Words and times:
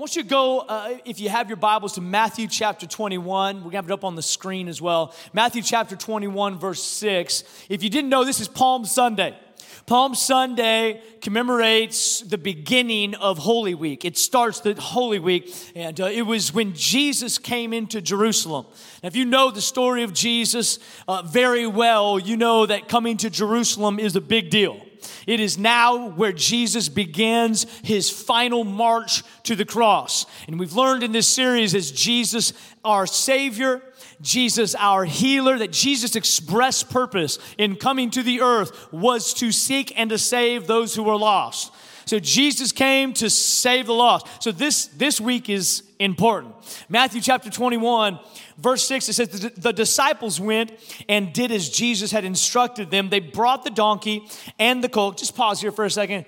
want 0.00 0.16
you 0.16 0.22
to 0.22 0.28
go, 0.28 0.60
uh, 0.60 0.96
if 1.04 1.20
you 1.20 1.28
have 1.28 1.50
your 1.50 1.58
Bibles, 1.58 1.92
to 1.92 2.00
Matthew 2.00 2.48
chapter 2.48 2.86
21. 2.86 3.56
We're 3.56 3.60
going 3.60 3.70
to 3.72 3.76
have 3.76 3.84
it 3.84 3.92
up 3.92 4.02
on 4.02 4.14
the 4.14 4.22
screen 4.22 4.66
as 4.66 4.80
well. 4.80 5.14
Matthew 5.34 5.60
chapter 5.60 5.94
21, 5.94 6.58
verse 6.58 6.82
6. 6.82 7.44
If 7.68 7.82
you 7.82 7.90
didn't 7.90 8.08
know, 8.08 8.24
this 8.24 8.40
is 8.40 8.48
Palm 8.48 8.86
Sunday. 8.86 9.36
Palm 9.84 10.14
Sunday 10.14 11.02
commemorates 11.20 12.22
the 12.22 12.38
beginning 12.38 13.14
of 13.16 13.36
Holy 13.36 13.74
Week. 13.74 14.06
It 14.06 14.16
starts 14.16 14.60
the 14.60 14.72
Holy 14.72 15.18
Week, 15.18 15.54
and 15.76 16.00
uh, 16.00 16.06
it 16.06 16.22
was 16.22 16.54
when 16.54 16.72
Jesus 16.72 17.36
came 17.36 17.74
into 17.74 18.00
Jerusalem. 18.00 18.64
Now, 19.02 19.08
if 19.08 19.16
you 19.16 19.26
know 19.26 19.50
the 19.50 19.60
story 19.60 20.02
of 20.02 20.14
Jesus 20.14 20.78
uh, 21.08 21.20
very 21.26 21.66
well, 21.66 22.18
you 22.18 22.38
know 22.38 22.64
that 22.64 22.88
coming 22.88 23.18
to 23.18 23.28
Jerusalem 23.28 23.98
is 23.98 24.16
a 24.16 24.22
big 24.22 24.48
deal. 24.48 24.80
It 25.26 25.40
is 25.40 25.58
now 25.58 26.08
where 26.10 26.32
Jesus 26.32 26.88
begins 26.88 27.66
his 27.82 28.10
final 28.10 28.64
march 28.64 29.22
to 29.44 29.56
the 29.56 29.64
cross. 29.64 30.26
And 30.46 30.58
we've 30.58 30.74
learned 30.74 31.02
in 31.02 31.12
this 31.12 31.28
series 31.28 31.74
as 31.74 31.90
Jesus, 31.90 32.52
our 32.84 33.06
Savior, 33.06 33.82
Jesus, 34.20 34.74
our 34.74 35.04
healer, 35.04 35.58
that 35.58 35.72
Jesus' 35.72 36.16
express 36.16 36.82
purpose 36.82 37.38
in 37.58 37.76
coming 37.76 38.10
to 38.10 38.22
the 38.22 38.40
earth 38.40 38.92
was 38.92 39.34
to 39.34 39.52
seek 39.52 39.98
and 39.98 40.10
to 40.10 40.18
save 40.18 40.66
those 40.66 40.94
who 40.94 41.02
were 41.02 41.16
lost. 41.16 41.72
So 42.10 42.18
Jesus 42.18 42.72
came 42.72 43.12
to 43.12 43.30
save 43.30 43.86
the 43.86 43.94
lost. 43.94 44.26
So 44.42 44.50
this, 44.50 44.86
this 44.86 45.20
week 45.20 45.48
is 45.48 45.84
important. 46.00 46.56
Matthew 46.88 47.20
chapter 47.20 47.50
21, 47.50 48.18
verse 48.58 48.84
6, 48.88 49.10
it 49.10 49.12
says, 49.12 49.28
The 49.56 49.70
disciples 49.72 50.40
went 50.40 50.72
and 51.08 51.32
did 51.32 51.52
as 51.52 51.70
Jesus 51.70 52.10
had 52.10 52.24
instructed 52.24 52.90
them. 52.90 53.10
They 53.10 53.20
brought 53.20 53.62
the 53.62 53.70
donkey 53.70 54.26
and 54.58 54.82
the 54.82 54.88
colt. 54.88 55.18
Just 55.18 55.36
pause 55.36 55.60
here 55.60 55.70
for 55.70 55.84
a 55.84 55.90
second. 55.90 56.24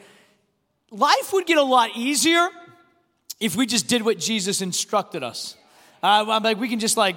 Life 0.92 1.32
would 1.32 1.46
get 1.46 1.58
a 1.58 1.64
lot 1.64 1.90
easier 1.96 2.48
if 3.40 3.56
we 3.56 3.66
just 3.66 3.88
did 3.88 4.02
what 4.02 4.20
Jesus 4.20 4.62
instructed 4.62 5.24
us. 5.24 5.56
Uh, 6.00 6.24
I'm 6.28 6.44
like, 6.44 6.60
we 6.60 6.68
can 6.68 6.78
just 6.78 6.96
like, 6.96 7.16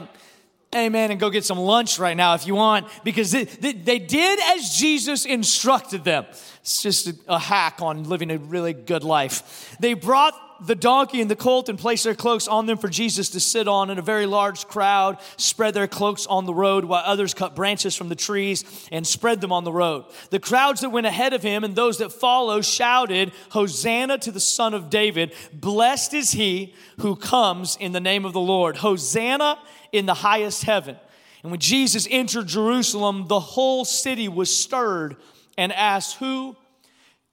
amen, 0.76 1.12
and 1.12 1.20
go 1.20 1.30
get 1.30 1.46
some 1.46 1.60
lunch 1.60 2.00
right 2.00 2.18
now 2.18 2.34
if 2.34 2.46
you 2.46 2.56
want, 2.56 2.88
because 3.04 3.32
they, 3.32 3.46
they, 3.46 3.74
they 3.74 4.00
did 4.00 4.40
as 4.58 4.76
Jesus 4.76 5.26
instructed 5.26 6.04
them. 6.04 6.26
It's 6.62 6.82
just 6.82 7.08
a, 7.08 7.16
a 7.28 7.40
hack 7.40 7.82
on 7.82 8.04
living 8.04 8.32
a 8.32 8.38
really 8.38 8.74
good 8.74 9.04
life. 9.04 9.76
They 9.80 9.94
brought 9.94 10.34
the 10.62 10.76
donkey 10.76 11.20
and 11.20 11.30
the 11.30 11.36
colt 11.36 11.68
and 11.68 11.78
placed 11.78 12.06
their 12.06 12.16
cloaks 12.16 12.48
on 12.48 12.66
them 12.66 12.78
for 12.78 12.88
Jesus 12.88 13.30
to 13.32 13.40
sit 13.40 13.68
on, 13.68 13.90
and 13.90 14.00
a 14.00 14.02
very 14.02 14.26
large 14.26 14.68
crowd 14.68 15.18
spread 15.38 15.74
their 15.74 15.88
cloaks 15.88 16.26
on 16.26 16.46
the 16.46 16.54
road, 16.54 16.86
while 16.86 17.04
others 17.06 17.34
cut 17.34 17.56
branches 17.56 17.96
from 17.96 18.10
the 18.10 18.16
trees 18.16 18.64
and 18.92 19.06
spread 19.06 19.42
them 19.42 19.52
on 19.52 19.64
the 19.64 19.72
road. 19.72 20.06
The 20.30 20.40
crowds 20.40 20.82
that 20.82 20.92
went 20.92 21.08
ahead 21.08 21.34
of 21.34 21.44
him 21.44 21.64
and 21.64 21.76
those 21.76 21.98
that 21.98 22.12
followed 22.12 22.66
shouted, 22.66 23.34
Hosanna 23.50 24.18
to 24.20 24.32
the 24.32 24.40
Son 24.40 24.74
of 24.74 24.90
David! 24.90 25.34
Blessed 25.54 26.14
is 26.14 26.32
he 26.32 26.74
who 27.00 27.16
comes 27.16 27.76
in 27.80 27.92
the 27.92 28.00
name 28.00 28.24
of 28.24 28.34
the 28.34 28.40
Lord. 28.40 28.78
Hosanna 28.78 29.60
in 29.96 30.06
the 30.06 30.14
highest 30.14 30.64
heaven. 30.64 30.98
And 31.42 31.52
when 31.52 31.60
Jesus 31.60 32.08
entered 32.10 32.48
Jerusalem, 32.48 33.28
the 33.28 33.40
whole 33.40 33.86
city 33.86 34.28
was 34.28 34.56
stirred 34.56 35.16
and 35.58 35.72
asked, 35.72 36.18
Who 36.18 36.56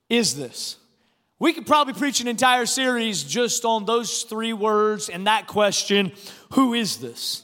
is 0.09 0.37
this? 0.37 0.77
We 1.39 1.53
could 1.53 1.67
probably 1.67 1.95
preach 1.95 2.21
an 2.21 2.29
entire 2.29 2.67
series 2.67 3.25
just 3.25 3.65
on 3.65 3.85
those 3.85 4.23
three 4.23 4.53
words 4.53 5.09
and 5.09 5.27
that 5.27 5.47
question 5.47 6.13
Who 6.53 6.75
is 6.75 6.99
this? 6.99 7.43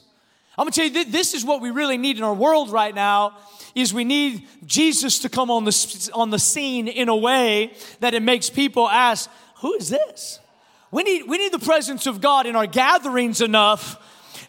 I'm 0.57 0.65
gonna 0.65 0.71
tell 0.71 0.85
you, 0.85 1.05
this 1.05 1.33
is 1.33 1.43
what 1.43 1.61
we 1.61 1.71
really 1.71 1.97
need 1.97 2.17
in 2.17 2.23
our 2.23 2.33
world 2.33 2.69
right 2.69 2.93
now 2.93 3.37
is 3.75 3.93
we 3.93 4.03
need 4.03 4.47
Jesus 4.65 5.19
to 5.19 5.29
come 5.29 5.49
on 5.49 5.63
the, 5.63 6.11
on 6.13 6.29
the 6.29 6.39
scene 6.39 6.87
in 6.87 7.09
a 7.09 7.15
way 7.15 7.73
that 7.99 8.13
it 8.13 8.21
makes 8.21 8.49
people 8.49 8.87
ask, 8.87 9.29
who 9.61 9.73
is 9.75 9.89
this? 9.89 10.39
We 10.91 11.03
need, 11.03 11.23
we 11.27 11.37
need 11.37 11.51
the 11.51 11.59
presence 11.59 12.07
of 12.07 12.19
God 12.19 12.45
in 12.45 12.55
our 12.55 12.65
gatherings 12.65 13.41
enough 13.41 14.01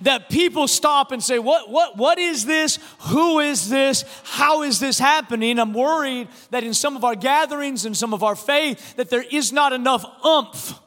that 0.03 0.29
people 0.31 0.69
stop 0.69 1.13
and 1.13 1.23
say, 1.23 1.39
what, 1.39 1.71
what, 1.71 1.97
what 1.97 2.19
is 2.19 2.47
this? 2.47 2.79
Who 3.09 3.41
is 3.41 3.69
this? 3.69 4.05
How 4.25 4.63
is 4.63 4.81
this 4.81 4.99
happening? 4.99 5.59
I'm 5.59 5.75
worried 5.75 6.29
that 6.51 6.65
in 6.65 6.75
some 6.75 6.97
of 6.97 7.05
our 7.05 7.15
gatherings 7.15 7.85
and 7.85 7.97
some 7.97 8.15
of 8.15 8.23
our 8.23 8.37
faith 8.37 8.97
that 8.97 9.11
there 9.11 9.25
is 9.31 9.53
not 9.53 9.73
enough 9.73 10.05
umph 10.25 10.79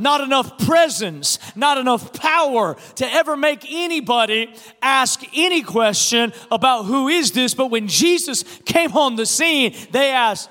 not 0.00 0.22
enough 0.22 0.58
presence, 0.66 1.38
not 1.54 1.76
enough 1.76 2.12
power 2.14 2.76
to 2.94 3.12
ever 3.12 3.36
make 3.36 3.70
anybody 3.70 4.52
ask 4.80 5.22
any 5.34 5.62
question 5.62 6.32
about 6.50 6.84
who 6.84 7.08
is 7.08 7.32
this. 7.32 7.52
But 7.52 7.66
when 7.66 7.86
Jesus 7.86 8.42
came 8.64 8.96
on 8.96 9.16
the 9.16 9.26
scene, 9.26 9.76
they 9.90 10.10
asked, 10.10 10.48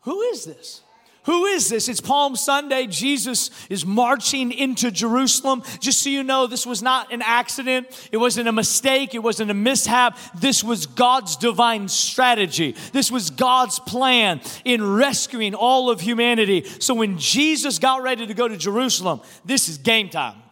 Who 0.00 0.20
is 0.22 0.44
this? 0.44 0.81
Who 1.24 1.44
is 1.44 1.68
this? 1.68 1.88
It's 1.88 2.00
Palm 2.00 2.34
Sunday. 2.34 2.88
Jesus 2.88 3.50
is 3.70 3.86
marching 3.86 4.50
into 4.50 4.90
Jerusalem. 4.90 5.62
Just 5.78 6.02
so 6.02 6.10
you 6.10 6.24
know, 6.24 6.48
this 6.48 6.66
was 6.66 6.82
not 6.82 7.12
an 7.12 7.22
accident. 7.22 8.08
It 8.10 8.16
wasn't 8.16 8.48
a 8.48 8.52
mistake. 8.52 9.14
It 9.14 9.20
wasn't 9.20 9.52
a 9.52 9.54
mishap. 9.54 10.18
This 10.34 10.64
was 10.64 10.86
God's 10.86 11.36
divine 11.36 11.86
strategy. 11.86 12.74
This 12.92 13.12
was 13.12 13.30
God's 13.30 13.78
plan 13.78 14.40
in 14.64 14.94
rescuing 14.94 15.54
all 15.54 15.90
of 15.90 16.00
humanity. 16.00 16.64
So 16.80 16.92
when 16.94 17.18
Jesus 17.18 17.78
got 17.78 18.02
ready 18.02 18.26
to 18.26 18.34
go 18.34 18.48
to 18.48 18.56
Jerusalem, 18.56 19.20
this 19.44 19.68
is 19.68 19.78
game 19.78 20.08
time. 20.08 20.42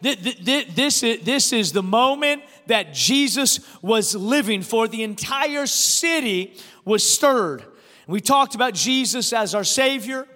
This 0.00 1.02
is 1.02 1.72
the 1.72 1.82
moment 1.82 2.42
that 2.68 2.94
Jesus 2.94 3.60
was 3.82 4.14
living 4.14 4.62
for. 4.62 4.88
The 4.88 5.02
entire 5.02 5.66
city 5.66 6.56
was 6.86 7.04
stirred. 7.06 7.64
We 8.06 8.20
talked 8.20 8.54
about 8.54 8.72
Jesus 8.74 9.32
as 9.32 9.54
our 9.54 9.64
Savior. 9.64 10.28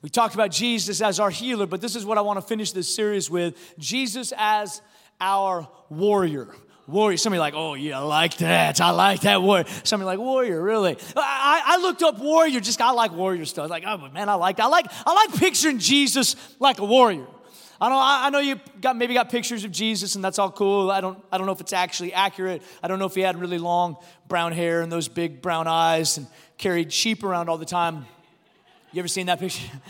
We 0.00 0.08
talked 0.08 0.34
about 0.34 0.50
Jesus 0.50 1.02
as 1.02 1.20
our 1.20 1.28
healer, 1.28 1.66
but 1.66 1.80
this 1.82 1.94
is 1.94 2.06
what 2.06 2.16
I 2.16 2.22
want 2.22 2.38
to 2.38 2.46
finish 2.46 2.72
this 2.72 2.92
series 2.92 3.28
with 3.28 3.54
Jesus 3.78 4.32
as 4.36 4.80
our 5.20 5.68
warrior. 5.90 6.48
Warrior. 6.86 7.18
Somebody 7.18 7.40
like, 7.40 7.52
oh 7.54 7.74
yeah, 7.74 7.98
I 7.98 8.02
like 8.02 8.38
that. 8.38 8.80
I 8.80 8.90
like 8.90 9.20
that 9.22 9.42
word. 9.42 9.68
Somebody 9.84 10.06
like 10.06 10.18
warrior, 10.18 10.62
really. 10.62 10.96
I, 11.14 11.62
I 11.66 11.76
looked 11.82 12.02
up 12.02 12.18
warrior. 12.18 12.60
Just 12.60 12.80
I 12.80 12.92
like 12.92 13.12
warrior 13.12 13.44
stuff. 13.44 13.68
Like, 13.68 13.84
oh 13.86 14.08
man, 14.08 14.30
I 14.30 14.34
like 14.34 14.56
that. 14.56 14.64
I 14.64 14.68
like 14.68 14.86
I 15.04 15.12
like 15.12 15.38
picturing 15.38 15.78
Jesus 15.78 16.34
like 16.60 16.78
a 16.78 16.84
warrior. 16.86 17.26
I 17.80 17.88
know, 17.90 17.98
I 18.00 18.30
know 18.30 18.38
you 18.40 18.60
got 18.80 18.96
maybe 18.96 19.14
got 19.14 19.30
pictures 19.30 19.62
of 19.64 19.70
Jesus 19.70 20.16
and 20.16 20.24
that's 20.24 20.38
all 20.38 20.50
cool. 20.50 20.90
I 20.90 21.00
don't, 21.00 21.22
I 21.30 21.38
don't 21.38 21.46
know 21.46 21.52
if 21.52 21.60
it's 21.60 21.72
actually 21.72 22.12
accurate. 22.12 22.62
I 22.82 22.88
don't 22.88 22.98
know 22.98 23.06
if 23.06 23.14
he 23.14 23.20
had 23.20 23.38
really 23.38 23.58
long 23.58 23.98
brown 24.26 24.50
hair 24.50 24.80
and 24.82 24.90
those 24.90 25.06
big 25.06 25.40
brown 25.40 25.68
eyes 25.68 26.18
and 26.18 26.26
carried 26.58 26.92
sheep 26.92 27.22
around 27.24 27.48
all 27.48 27.58
the 27.58 27.64
time. 27.64 28.06
You 28.92 28.98
ever 28.98 29.08
seen 29.08 29.26
that 29.26 29.40
picture? 29.40 29.66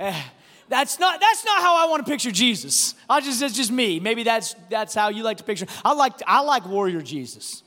Eh, 0.00 0.22
that's 0.68 1.00
not 1.00 1.20
that's 1.20 1.44
not 1.44 1.60
how 1.60 1.76
I 1.76 1.90
want 1.90 2.06
to 2.06 2.08
picture 2.08 2.30
Jesus. 2.30 2.94
I 3.10 3.20
just 3.20 3.42
it's 3.42 3.56
just 3.56 3.72
me. 3.72 3.98
Maybe 3.98 4.22
that's 4.22 4.54
that's 4.70 4.94
how 4.94 5.08
you 5.08 5.24
like 5.24 5.38
to 5.38 5.42
picture. 5.42 5.66
I 5.84 5.92
like 5.92 6.12
I 6.24 6.40
like 6.42 6.68
warrior 6.68 7.02
Jesus. 7.02 7.64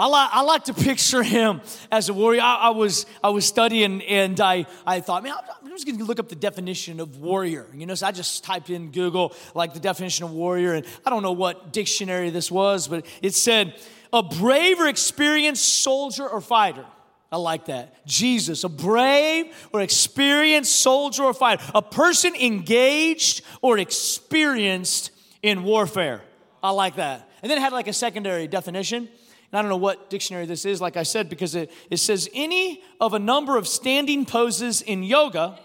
I 0.00 0.06
like, 0.06 0.30
I 0.32 0.40
like 0.40 0.64
to 0.64 0.74
picture 0.74 1.22
him 1.22 1.60
as 1.92 2.08
a 2.08 2.14
warrior. 2.14 2.40
I, 2.40 2.54
I, 2.54 2.70
was, 2.70 3.04
I 3.22 3.28
was 3.28 3.44
studying 3.44 4.00
and 4.00 4.40
I, 4.40 4.64
I 4.86 5.00
thought, 5.00 5.22
man, 5.22 5.34
I'm 5.62 5.68
just 5.68 5.84
going 5.84 5.98
to 5.98 6.04
look 6.04 6.18
up 6.18 6.30
the 6.30 6.36
definition 6.36 7.00
of 7.00 7.18
warrior. 7.18 7.66
You 7.74 7.84
know, 7.84 7.94
so 7.94 8.06
I 8.06 8.12
just 8.12 8.42
typed 8.42 8.70
in 8.70 8.92
Google, 8.92 9.34
like 9.54 9.74
the 9.74 9.80
definition 9.80 10.24
of 10.24 10.32
warrior, 10.32 10.72
and 10.72 10.86
I 11.04 11.10
don't 11.10 11.22
know 11.22 11.32
what 11.32 11.74
dictionary 11.74 12.30
this 12.30 12.50
was, 12.50 12.88
but 12.88 13.04
it 13.20 13.34
said, 13.34 13.74
a 14.10 14.22
brave 14.22 14.80
or 14.80 14.88
experienced 14.88 15.82
soldier 15.82 16.26
or 16.26 16.40
fighter. 16.40 16.86
I 17.32 17.36
like 17.36 17.66
that. 17.66 18.04
Jesus, 18.06 18.64
a 18.64 18.68
brave 18.68 19.46
or 19.72 19.80
experienced 19.82 20.74
soldier 20.80 21.24
or 21.24 21.34
fighter, 21.34 21.62
a 21.74 21.82
person 21.82 22.34
engaged 22.34 23.42
or 23.62 23.78
experienced 23.78 25.12
in 25.40 25.62
warfare. 25.62 26.22
I 26.62 26.70
like 26.70 26.96
that. 26.96 27.28
And 27.42 27.50
then 27.50 27.58
it 27.58 27.60
had 27.60 27.72
like 27.72 27.86
a 27.86 27.92
secondary 27.92 28.48
definition. 28.48 29.08
And 29.52 29.58
I 29.58 29.62
don't 29.62 29.68
know 29.68 29.76
what 29.76 30.10
dictionary 30.10 30.46
this 30.46 30.64
is, 30.64 30.80
like 30.80 30.96
I 30.96 31.04
said, 31.04 31.28
because 31.28 31.54
it, 31.54 31.70
it 31.88 31.98
says 31.98 32.28
any 32.34 32.82
of 33.00 33.14
a 33.14 33.18
number 33.18 33.56
of 33.56 33.68
standing 33.68 34.26
poses 34.26 34.82
in 34.82 35.04
yoga 35.04 35.58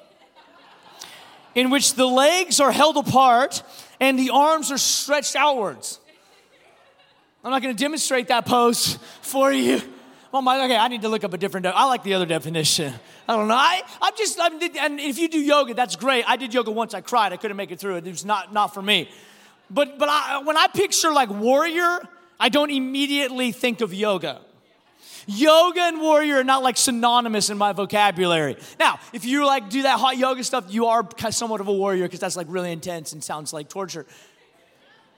in 1.56 1.72
which 1.72 1.96
the 1.96 2.06
legs 2.06 2.60
are 2.60 2.72
held 2.72 2.98
apart 2.98 3.64
and 4.00 4.20
the 4.20 4.30
arms 4.30 4.72
are 4.72 4.78
stretched 4.78 5.36
outwards. 5.36 6.00
I'm 7.44 7.52
not 7.52 7.62
going 7.62 7.76
to 7.76 7.84
demonstrate 7.84 8.28
that 8.28 8.46
pose 8.46 8.96
for 9.22 9.52
you 9.52 9.82
Oh 10.36 10.42
my, 10.42 10.62
okay, 10.66 10.76
I 10.76 10.90
need 10.90 11.04
to 11.04 11.08
look 11.08 11.24
up 11.24 11.34
a 11.34 11.38
different, 11.38 11.66
I 11.66 11.86
like 11.86 12.04
the 12.04 12.14
other 12.14 12.26
definition. 12.26 12.94
I 13.26 13.38
don't 13.38 13.48
know. 13.48 13.56
I, 13.56 13.82
I'm 14.02 14.12
just, 14.18 14.38
I'm, 14.38 14.62
and 14.62 15.00
if 15.00 15.18
you 15.18 15.30
do 15.30 15.40
yoga, 15.40 15.74
that's 15.74 15.96
great. 15.96 16.30
I 16.30 16.36
did 16.36 16.54
yoga 16.54 16.72
once, 16.72 16.94
I 16.94 17.00
cried, 17.00 17.32
I 17.32 17.38
couldn't 17.38 17.56
make 17.56 17.72
it 17.72 17.80
through 17.80 17.96
it. 17.96 18.06
It 18.06 18.12
was 18.12 18.26
not, 18.26 18.52
not 18.52 18.74
for 18.74 18.82
me. 18.82 19.10
But, 19.70 19.98
but 19.98 20.10
I, 20.10 20.42
when 20.44 20.58
I 20.58 20.68
picture 20.68 21.14
like 21.14 21.30
warrior, 21.30 22.02
I 22.38 22.50
don't 22.50 22.70
immediately 22.70 23.54
think 23.54 23.80
of 23.80 23.94
yoga. 23.94 24.42
Yoga 25.26 25.80
and 25.84 26.02
warrior 26.02 26.40
are 26.40 26.44
not 26.44 26.62
like 26.62 26.76
synonymous 26.76 27.50
in 27.50 27.58
my 27.58 27.72
vocabulary. 27.72 28.58
Now, 28.78 29.00
if 29.14 29.24
you 29.24 29.46
like 29.46 29.70
do 29.70 29.84
that 29.84 30.02
hot 30.02 30.18
yoga 30.18 30.44
stuff, 30.44 30.66
you 30.68 30.88
are 30.88 31.08
somewhat 31.30 31.62
of 31.62 31.70
a 31.70 31.74
warrior 31.74 32.04
because 32.04 32.20
that's 32.20 32.36
like 32.36 32.48
really 32.50 32.74
intense 32.74 33.14
and 33.14 33.24
sounds 33.24 33.54
like 33.54 33.70
torture. 33.70 34.06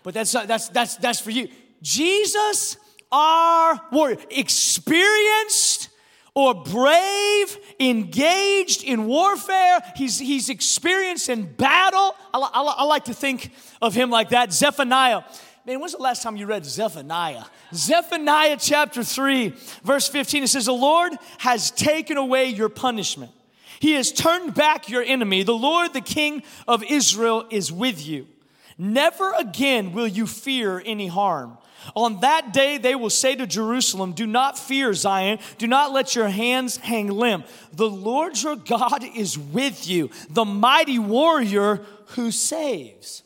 But 0.03 0.13
that's 0.13 0.31
that's 0.31 0.69
that's 0.69 0.95
that's 0.97 1.19
for 1.19 1.31
you. 1.31 1.47
Jesus 1.81 2.77
our 3.11 3.81
warrior, 3.91 4.17
experienced 4.29 5.89
or 6.33 6.53
brave, 6.53 7.57
engaged 7.79 8.83
in 8.83 9.07
warfare. 9.07 9.79
He's, 9.95 10.19
he's 10.19 10.49
experienced 10.49 11.29
in 11.29 11.51
battle. 11.51 12.15
I, 12.33 12.39
I, 12.39 12.75
I 12.77 12.83
like 12.83 13.05
to 13.05 13.13
think 13.13 13.51
of 13.81 13.95
him 13.95 14.11
like 14.11 14.29
that. 14.29 14.53
Zephaniah. 14.53 15.23
Man, 15.65 15.79
when's 15.79 15.93
the 15.93 16.01
last 16.01 16.23
time 16.23 16.35
you 16.37 16.45
read 16.45 16.63
Zephaniah? 16.63 17.43
Zephaniah 17.73 18.57
chapter 18.59 19.03
3, 19.03 19.53
verse 19.83 20.07
15, 20.07 20.43
it 20.43 20.47
says, 20.47 20.67
The 20.67 20.73
Lord 20.73 21.13
has 21.39 21.71
taken 21.71 22.17
away 22.17 22.49
your 22.49 22.69
punishment. 22.69 23.31
He 23.79 23.93
has 23.93 24.11
turned 24.11 24.53
back 24.53 24.89
your 24.89 25.03
enemy. 25.03 25.43
The 25.43 25.53
Lord, 25.53 25.93
the 25.93 26.01
King 26.01 26.43
of 26.67 26.83
Israel, 26.83 27.47
is 27.49 27.71
with 27.71 28.05
you. 28.05 28.27
Never 28.77 29.33
again 29.33 29.91
will 29.93 30.07
you 30.07 30.27
fear 30.27 30.81
any 30.85 31.07
harm. 31.07 31.57
On 31.95 32.19
that 32.19 32.53
day, 32.53 32.77
they 32.77 32.95
will 32.95 33.09
say 33.09 33.35
to 33.35 33.47
Jerusalem, 33.47 34.13
Do 34.13 34.27
not 34.27 34.57
fear, 34.57 34.93
Zion. 34.93 35.39
Do 35.57 35.67
not 35.67 35.91
let 35.93 36.15
your 36.15 36.27
hands 36.27 36.77
hang 36.77 37.07
limp. 37.07 37.47
The 37.73 37.89
Lord 37.89 38.41
your 38.41 38.55
God 38.55 39.03
is 39.15 39.37
with 39.37 39.87
you, 39.87 40.09
the 40.29 40.45
mighty 40.45 40.99
warrior 40.99 41.81
who 42.07 42.31
saves. 42.31 43.23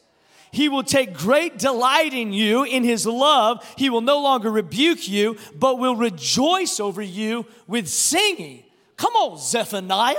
He 0.52 0.68
will 0.68 0.84
take 0.84 1.14
great 1.14 1.58
delight 1.58 2.14
in 2.14 2.34
you, 2.34 2.64
in 2.64 2.84
his 2.84 3.06
love. 3.06 3.66
He 3.78 3.90
will 3.90 4.02
no 4.02 4.22
longer 4.22 4.52
rebuke 4.52 5.08
you, 5.08 5.38
but 5.56 5.80
will 5.80 5.96
rejoice 5.96 6.80
over 6.80 7.02
you 7.02 7.46
with 7.68 7.88
singing. 7.88 8.64
Come 8.98 9.14
on, 9.14 9.38
Zephaniah 9.38 10.16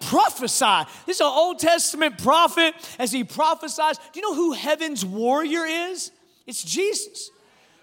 prophesy. 0.00 0.88
This 1.06 1.16
is 1.16 1.20
an 1.20 1.26
Old 1.26 1.58
Testament 1.58 2.18
prophet 2.18 2.74
as 2.98 3.12
he 3.12 3.24
prophesies. 3.24 3.98
Do 3.98 4.20
you 4.20 4.22
know 4.22 4.34
who 4.34 4.52
heaven's 4.52 5.04
warrior 5.04 5.64
is? 5.64 6.10
It's 6.46 6.62
Jesus. 6.62 7.30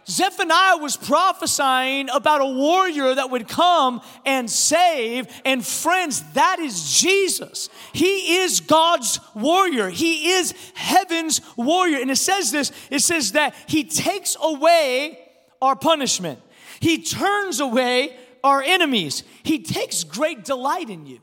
Zephaniah 0.09 0.77
was 0.77 0.95
prophesying 0.95 2.07
about 2.09 2.39
a 2.39 2.45
warrior 2.45 3.13
that 3.15 3.29
would 3.29 3.47
come 3.47 4.01
and 4.25 4.49
save. 4.49 5.27
And 5.43 5.65
friends, 5.65 6.23
that 6.33 6.59
is 6.59 6.97
Jesus. 6.97 7.69
He 7.91 8.37
is 8.37 8.61
God's 8.61 9.19
warrior. 9.35 9.89
He 9.89 10.31
is 10.31 10.53
heaven's 10.75 11.41
warrior. 11.57 11.99
And 11.99 12.09
it 12.09 12.15
says 12.15 12.51
this 12.51 12.71
it 12.89 12.99
says 12.99 13.33
that 13.33 13.53
He 13.67 13.83
takes 13.83 14.37
away 14.41 15.19
our 15.61 15.75
punishment, 15.75 16.39
He 16.79 17.03
turns 17.03 17.59
away 17.59 18.15
our 18.43 18.61
enemies. 18.61 19.23
He 19.43 19.59
takes 19.59 20.05
great 20.05 20.45
delight 20.45 20.89
in 20.89 21.05
you. 21.05 21.19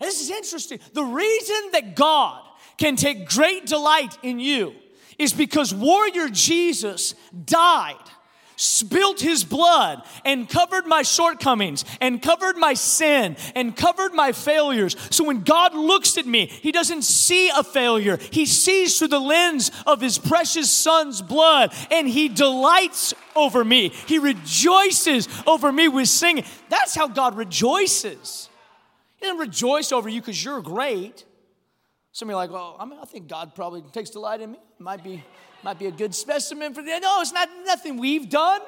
This 0.00 0.20
is 0.20 0.30
interesting. 0.30 0.78
The 0.92 1.04
reason 1.04 1.70
that 1.72 1.96
God 1.96 2.42
can 2.76 2.96
take 2.96 3.28
great 3.28 3.66
delight 3.66 4.18
in 4.22 4.38
you 4.38 4.74
is 5.18 5.32
because 5.32 5.74
warrior 5.74 6.28
Jesus 6.28 7.14
died 7.44 7.96
spilt 8.56 9.20
his 9.20 9.44
blood 9.44 10.02
and 10.24 10.48
covered 10.48 10.86
my 10.86 11.02
shortcomings 11.02 11.84
and 12.00 12.20
covered 12.20 12.56
my 12.56 12.74
sin 12.74 13.36
and 13.54 13.76
covered 13.76 14.12
my 14.12 14.32
failures. 14.32 14.96
So 15.10 15.24
when 15.24 15.42
God 15.42 15.74
looks 15.74 16.18
at 16.18 16.26
me, 16.26 16.46
he 16.46 16.72
doesn't 16.72 17.02
see 17.02 17.50
a 17.50 17.62
failure. 17.62 18.18
He 18.30 18.46
sees 18.46 18.98
through 18.98 19.08
the 19.08 19.20
lens 19.20 19.70
of 19.86 20.00
his 20.00 20.18
precious 20.18 20.70
son's 20.70 21.22
blood 21.22 21.72
and 21.90 22.08
he 22.08 22.28
delights 22.28 23.14
over 23.34 23.64
me. 23.64 23.90
He 24.06 24.18
rejoices 24.18 25.28
over 25.46 25.70
me 25.70 25.88
with 25.88 26.08
singing. 26.08 26.44
That's 26.68 26.94
how 26.94 27.08
God 27.08 27.36
rejoices. 27.36 28.48
He 29.16 29.26
doesn't 29.26 29.38
rejoice 29.38 29.92
over 29.92 30.08
you 30.08 30.20
because 30.20 30.42
you're 30.44 30.60
great. 30.60 31.24
Some 32.12 32.28
of 32.28 32.32
you 32.32 32.36
are 32.36 32.42
like, 32.42 32.50
well, 32.50 32.76
I 32.78 32.84
mean, 32.84 32.98
I 33.00 33.04
think 33.04 33.28
God 33.28 33.54
probably 33.54 33.82
takes 33.92 34.10
delight 34.10 34.40
in 34.40 34.52
me. 34.52 34.58
Might 34.78 35.02
be, 35.02 35.22
might 35.62 35.78
be 35.78 35.86
a 35.86 35.90
good 35.90 36.14
specimen 36.14 36.74
for 36.74 36.82
that. 36.82 37.02
No, 37.02 37.20
it's 37.20 37.32
not 37.32 37.48
nothing 37.64 37.98
we've 37.98 38.28
done. 38.28 38.60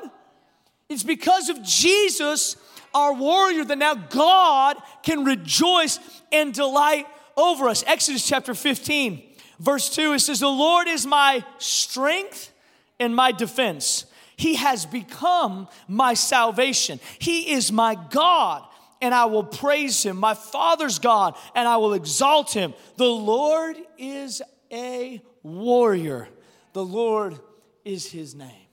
It's 0.89 1.03
because 1.03 1.49
of 1.51 1.63
Jesus, 1.63 2.57
our 2.95 3.13
warrior, 3.13 3.65
that 3.65 3.79
now 3.79 3.95
God 3.95 4.77
can 5.03 5.25
rejoice 5.25 6.01
and 6.33 6.53
delight 6.53 7.07
over 7.37 7.69
us. 7.69 7.85
Exodus 7.87 8.27
chapter 8.27 8.55
15, 8.55 9.23
verse 9.61 9.91
2, 9.95 10.15
it 10.15 10.21
says, 10.21 10.41
The 10.41 10.49
Lord 10.49 10.89
is 10.89 11.07
my 11.07 11.45
strength 11.59 12.53
and 12.99 13.15
my 13.15 13.33
defense. 13.33 14.07
He 14.37 14.55
has 14.55 14.87
become 14.87 15.69
my 15.89 16.15
salvation. 16.15 17.01
He 17.19 17.53
is 17.53 17.71
my 17.71 17.97
God 18.11 18.65
and 19.01 19.15
I 19.15 19.27
will 19.27 19.45
praise 19.45 20.05
him, 20.05 20.17
my 20.17 20.35
Father's 20.35 20.99
God, 20.99 21.37
and 21.55 21.69
I 21.69 21.77
will 21.77 21.95
exalt 21.95 22.53
him. 22.53 22.75
The 22.97 23.05
Lord 23.05 23.77
is 23.97 24.43
a 24.73 25.23
warrior, 25.43 26.29
the 26.73 26.85
Lord 26.85 27.39
is 27.85 28.11
his 28.11 28.35
name. 28.35 28.67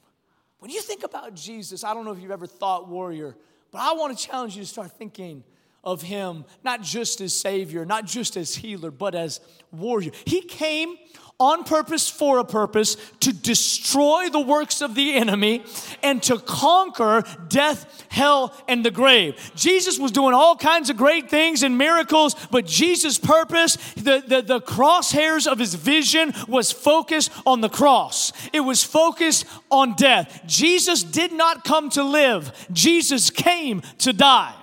When 0.60 0.72
you 0.72 0.82
think 0.82 1.04
about 1.04 1.36
Jesus, 1.36 1.84
I 1.84 1.94
don't 1.94 2.06
know 2.06 2.12
if 2.12 2.20
you've 2.20 2.32
ever 2.32 2.48
thought 2.48 2.88
warrior, 2.88 3.36
but 3.72 3.82
I 3.82 3.94
want 3.94 4.18
to 4.18 4.28
challenge 4.28 4.56
you 4.56 4.64
to 4.64 4.68
start 4.68 4.92
thinking 4.98 5.44
of 5.84 6.02
him 6.02 6.46
not 6.64 6.82
just 6.82 7.22
as 7.22 7.40
Savior, 7.40 7.86
not 7.86 8.06
just 8.06 8.36
as 8.36 8.56
healer, 8.56 8.90
but 8.90 9.14
as 9.14 9.40
warrior. 9.72 10.12
He 10.26 10.42
came 10.42 10.96
on 11.40 11.66
purpose 11.66 12.10
for 12.10 12.40
a 12.40 12.46
purpose 12.46 12.96
to 13.20 13.34
destroy 13.34 14.30
the 14.30 14.40
works 14.40 14.82
of 14.82 14.96
the 14.96 15.16
enemy 15.16 15.64
and 16.02 16.24
to 16.24 16.40
conquer 16.40 17.24
death, 17.50 18.06
hell, 18.10 18.54
and 18.70 18.86
the 18.86 18.92
grave. 18.92 19.52
Jesus 19.56 20.00
was 20.00 20.12
doing 20.12 20.34
all 20.34 20.56
kinds 20.56 20.90
of 20.90 20.96
great 20.96 21.30
things 21.30 21.62
and 21.62 21.78
miracles, 21.78 22.36
but 22.52 22.66
Jesus' 22.66 23.18
purpose, 23.18 23.76
the, 23.96 24.24
the, 24.26 24.42
the 24.42 24.62
crosshairs 24.62 25.46
of 25.46 25.60
his 25.60 25.74
vision 25.76 26.34
was 26.48 26.72
focused 26.72 27.32
on 27.46 27.60
the 27.60 27.70
cross. 27.70 28.32
It 28.54 28.62
was 28.62 28.84
focused 28.84 29.46
on 29.70 29.96
death. 29.96 30.42
Jesus 30.46 31.04
did 31.04 31.34
not 31.34 31.66
come 31.66 31.90
to 31.92 32.04
live, 32.04 32.68
Jesus 32.72 33.30
came 33.30 33.82
to 34.00 34.14
die. 34.14 34.56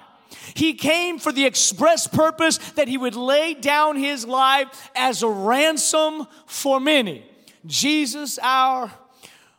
He 0.55 0.75
came 0.75 1.19
for 1.19 1.33
the 1.33 1.45
express 1.45 2.07
purpose 2.07 2.59
that 2.73 2.89
he 2.89 2.97
would 2.97 3.17
lay 3.17 3.55
down 3.55 3.97
his 3.97 4.27
life 4.27 4.91
as 4.95 5.23
a 5.23 5.29
ransom 5.29 6.27
for 6.47 6.81
many. 6.81 7.25
Jesus, 7.67 8.39
our 8.43 8.91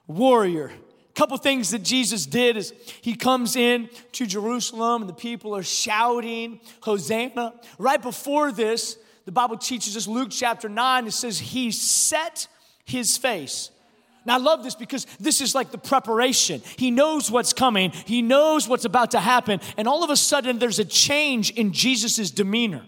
warrior. 0.08 0.72
A 1.10 1.14
couple 1.14 1.38
things 1.38 1.72
that 1.72 1.84
Jesus 1.84 2.26
did 2.26 2.58
is 2.58 2.74
he 3.02 3.16
comes 3.16 3.56
in 3.56 3.90
to 4.14 4.26
Jerusalem 4.26 5.04
and 5.04 5.10
the 5.10 5.16
people 5.16 5.56
are 5.56 5.64
shouting, 5.64 6.60
Hosanna. 6.82 7.54
Right 7.78 8.02
before 8.02 8.52
this, 8.52 8.98
the 9.26 9.32
Bible 9.32 9.58
teaches 9.58 9.96
us, 9.96 10.08
Luke 10.08 10.30
chapter 10.32 10.68
9, 10.68 11.08
it 11.08 11.12
says, 11.12 11.40
He 11.40 11.72
set 11.72 12.48
his 12.84 13.18
face. 13.18 13.70
Now, 14.26 14.36
I 14.36 14.38
love 14.38 14.64
this 14.64 14.76
because 14.76 15.06
this 15.20 15.42
is 15.42 15.54
like 15.54 15.72
the 15.72 15.78
preparation. 15.78 16.62
He 16.78 16.92
knows 16.92 17.30
what's 17.30 17.54
coming, 17.54 17.92
he 17.92 18.22
knows 18.22 18.68
what's 18.68 18.86
about 18.86 19.12
to 19.12 19.20
happen, 19.20 19.60
and 19.78 19.88
all 19.88 20.04
of 20.04 20.10
a 20.10 20.18
sudden 20.18 20.60
there's 20.60 20.80
a 20.80 20.86
change 20.86 21.52
in 21.52 21.74
Jesus' 21.74 22.32
demeanor. 22.32 22.86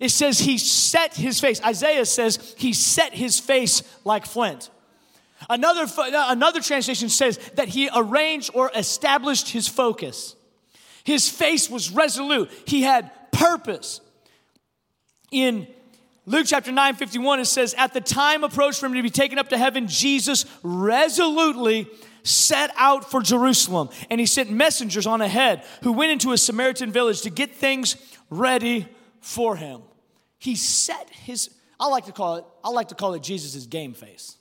It 0.00 0.10
says 0.10 0.40
he 0.40 0.58
set 0.58 1.14
his 1.14 1.38
face. 1.40 1.62
Isaiah 1.62 2.06
says 2.06 2.54
he 2.58 2.72
set 2.72 3.14
his 3.14 3.38
face 3.38 3.82
like 4.04 4.26
flint. 4.26 4.70
Another, 5.48 5.86
another 5.98 6.60
translation 6.60 7.08
says 7.08 7.38
that 7.54 7.68
he 7.68 7.90
arranged 7.94 8.50
or 8.54 8.70
established 8.74 9.50
his 9.50 9.68
focus. 9.68 10.34
His 11.04 11.28
face 11.28 11.68
was 11.68 11.90
resolute, 11.90 12.50
he 12.66 12.82
had 12.82 13.10
purpose. 13.30 14.00
In 15.30 15.66
Luke 16.26 16.46
chapter 16.46 16.72
9, 16.72 16.94
51, 16.94 17.40
it 17.40 17.44
says, 17.44 17.74
At 17.74 17.92
the 17.92 18.00
time 18.00 18.44
approached 18.44 18.80
for 18.80 18.86
him 18.86 18.94
to 18.94 19.02
be 19.02 19.10
taken 19.10 19.38
up 19.38 19.50
to 19.50 19.58
heaven, 19.58 19.88
Jesus 19.88 20.46
resolutely 20.62 21.86
set 22.22 22.70
out 22.76 23.10
for 23.10 23.20
Jerusalem. 23.20 23.90
And 24.10 24.18
he 24.18 24.26
sent 24.26 24.50
messengers 24.50 25.06
on 25.06 25.20
ahead 25.20 25.64
who 25.82 25.92
went 25.92 26.12
into 26.12 26.32
a 26.32 26.38
Samaritan 26.38 26.90
village 26.92 27.22
to 27.22 27.30
get 27.30 27.54
things 27.54 27.96
ready 28.30 28.88
for 29.20 29.56
him. 29.56 29.82
He 30.38 30.56
set 30.56 31.10
his, 31.10 31.50
I 31.78 31.88
like 31.88 32.06
to 32.06 32.12
call 32.12 32.36
it, 32.36 32.44
I 32.62 32.70
like 32.70 32.88
to 32.88 32.94
call 32.94 33.12
it 33.14 33.22
Jesus' 33.22 33.66
game 33.66 33.92
face. 33.92 34.38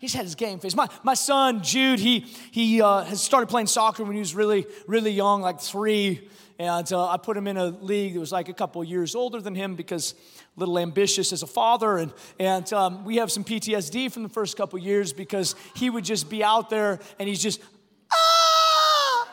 He's 0.00 0.14
had 0.14 0.24
his 0.24 0.34
game 0.34 0.58
face. 0.58 0.74
My, 0.74 0.88
my 1.02 1.12
son, 1.12 1.62
Jude, 1.62 2.00
he, 2.00 2.20
he 2.50 2.80
uh, 2.80 3.04
has 3.04 3.20
started 3.20 3.48
playing 3.48 3.66
soccer 3.66 4.02
when 4.02 4.14
he 4.14 4.18
was 4.18 4.34
really, 4.34 4.66
really 4.86 5.10
young, 5.10 5.42
like 5.42 5.60
three. 5.60 6.26
And 6.58 6.90
uh, 6.90 7.08
I 7.08 7.18
put 7.18 7.36
him 7.36 7.46
in 7.46 7.58
a 7.58 7.66
league 7.66 8.14
that 8.14 8.20
was 8.20 8.32
like 8.32 8.48
a 8.48 8.54
couple 8.54 8.82
years 8.82 9.14
older 9.14 9.42
than 9.42 9.54
him 9.54 9.76
because 9.76 10.14
a 10.56 10.60
little 10.60 10.78
ambitious 10.78 11.34
as 11.34 11.42
a 11.42 11.46
father. 11.46 11.98
And, 11.98 12.14
and 12.38 12.72
um, 12.72 13.04
we 13.04 13.16
have 13.16 13.30
some 13.30 13.44
PTSD 13.44 14.10
from 14.10 14.22
the 14.22 14.30
first 14.30 14.56
couple 14.56 14.78
years 14.78 15.12
because 15.12 15.54
he 15.76 15.90
would 15.90 16.04
just 16.04 16.30
be 16.30 16.42
out 16.42 16.70
there 16.70 16.98
and 17.18 17.28
he's 17.28 17.42
just, 17.42 17.60
ah, 18.10 19.28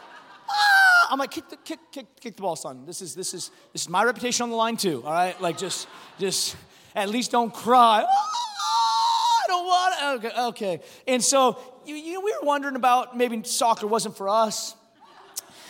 ah. 0.49 1.07
I'm 1.11 1.19
like, 1.19 1.31
kick 1.31 1.47
the, 1.47 1.55
kick, 1.57 1.79
kick, 1.93 2.07
kick 2.19 2.35
the 2.35 2.41
ball, 2.41 2.57
son. 2.57 2.85
This 2.85 3.01
is, 3.01 3.15
this, 3.15 3.33
is, 3.33 3.51
this 3.71 3.83
is 3.83 3.89
my 3.89 4.03
reputation 4.03 4.43
on 4.43 4.49
the 4.49 4.57
line 4.57 4.75
too, 4.75 5.01
all 5.05 5.13
right? 5.13 5.39
Like 5.41 5.57
just, 5.57 5.87
just 6.19 6.57
at 6.93 7.07
least 7.07 7.31
don't 7.31 7.53
cry. 7.53 8.05
Ah, 8.05 8.37
I 9.43 9.47
don't 9.47 9.65
want 9.65 9.93
it. 9.93 9.96
Okay, 10.15 10.31
okay. 10.47 10.79
And 11.07 11.23
so, 11.23 11.59
you, 11.85 11.95
you 11.95 12.21
we 12.21 12.31
were 12.33 12.45
wondering 12.45 12.75
about 12.75 13.17
maybe 13.17 13.43
soccer 13.43 13.87
wasn't 13.87 14.15
for 14.15 14.29
us 14.29 14.75